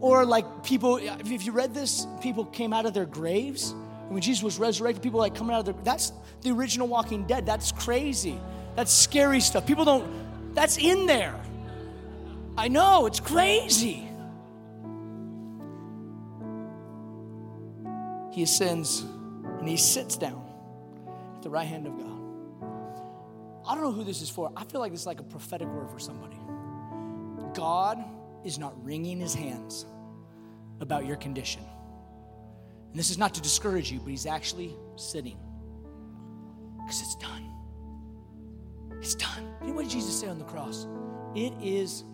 Or 0.00 0.26
like 0.26 0.64
people, 0.64 0.98
if 1.00 1.46
you 1.46 1.52
read 1.52 1.72
this, 1.72 2.06
people 2.20 2.44
came 2.44 2.74
out 2.74 2.84
of 2.84 2.92
their 2.92 3.06
graves. 3.06 3.74
When 4.08 4.20
Jesus 4.20 4.42
was 4.42 4.58
resurrected, 4.58 5.02
people 5.02 5.20
like 5.20 5.34
coming 5.34 5.54
out 5.54 5.60
of 5.60 5.64
their, 5.64 5.82
that's 5.82 6.12
the 6.42 6.50
original 6.50 6.88
Walking 6.88 7.26
Dead. 7.26 7.46
That's 7.46 7.72
crazy. 7.72 8.38
That's 8.74 8.92
scary 8.92 9.40
stuff. 9.40 9.66
People 9.66 9.84
don't, 9.84 10.54
that's 10.54 10.78
in 10.78 11.06
there. 11.06 11.38
I 12.56 12.68
know, 12.68 13.06
it's 13.06 13.20
crazy. 13.20 14.08
he 18.32 18.42
ascends 18.42 19.04
and 19.58 19.68
he 19.68 19.76
sits 19.76 20.16
down 20.16 20.42
at 21.36 21.42
the 21.42 21.50
right 21.50 21.66
hand 21.66 21.86
of 21.86 21.96
God. 21.98 22.08
I 23.68 23.74
don't 23.74 23.84
know 23.84 23.92
who 23.92 24.04
this 24.04 24.22
is 24.22 24.30
for. 24.30 24.50
I 24.56 24.64
feel 24.64 24.80
like 24.80 24.90
this 24.90 25.02
is 25.02 25.06
like 25.06 25.20
a 25.20 25.24
prophetic 25.24 25.68
word 25.68 25.90
for 25.90 25.98
somebody. 25.98 26.36
God 27.54 28.02
is 28.42 28.58
not 28.58 28.72
wringing 28.84 29.20
his 29.20 29.34
hands 29.34 29.86
about 30.80 31.06
your 31.06 31.16
condition. 31.16 31.62
And 32.90 32.98
this 32.98 33.10
is 33.10 33.18
not 33.18 33.34
to 33.34 33.42
discourage 33.42 33.92
you, 33.92 34.00
but 34.00 34.08
he's 34.08 34.26
actually 34.26 34.74
sitting 34.96 35.38
Jesus 39.92 40.18
say 40.20 40.28
on 40.28 40.38
the 40.38 40.44
cross? 40.44 40.86
It 41.34 41.52
is 41.62 42.04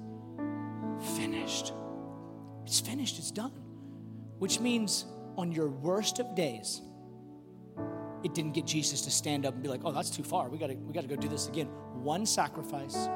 finished. 1.17 1.73
It's 2.67 2.81
finished, 2.81 3.19
it's 3.19 3.31
done. 3.31 3.53
Which 4.39 4.59
means 4.59 5.05
on 5.37 5.53
your 5.53 5.69
worst 5.69 6.19
of 6.19 6.35
days, 6.35 6.83
it 8.25 8.35
didn't 8.35 8.53
get 8.53 8.67
Jesus 8.67 9.03
to 9.03 9.11
stand 9.11 9.47
up 9.47 9.55
and 9.55 9.63
be 9.63 9.69
like, 9.69 9.83
oh, 9.85 9.93
that's 9.93 10.11
too 10.11 10.25
far. 10.25 10.49
We 10.49 10.59
gotta, 10.59 10.75
we 10.75 10.93
gotta 10.93 11.07
go 11.07 11.15
do 11.15 11.29
this 11.29 11.49
again. 11.49 11.67
One 12.03 12.27
sacrifice, 12.27 13.09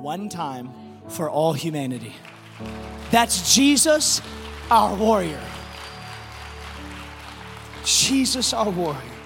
one 0.00 0.28
time 0.28 0.72
for 1.08 1.30
all 1.30 1.52
humanity. 1.52 2.14
That's 3.12 3.54
Jesus, 3.54 4.20
our 4.70 4.94
warrior. 4.96 5.40
Jesus, 7.84 8.52
our 8.52 8.70
warrior. 8.70 9.17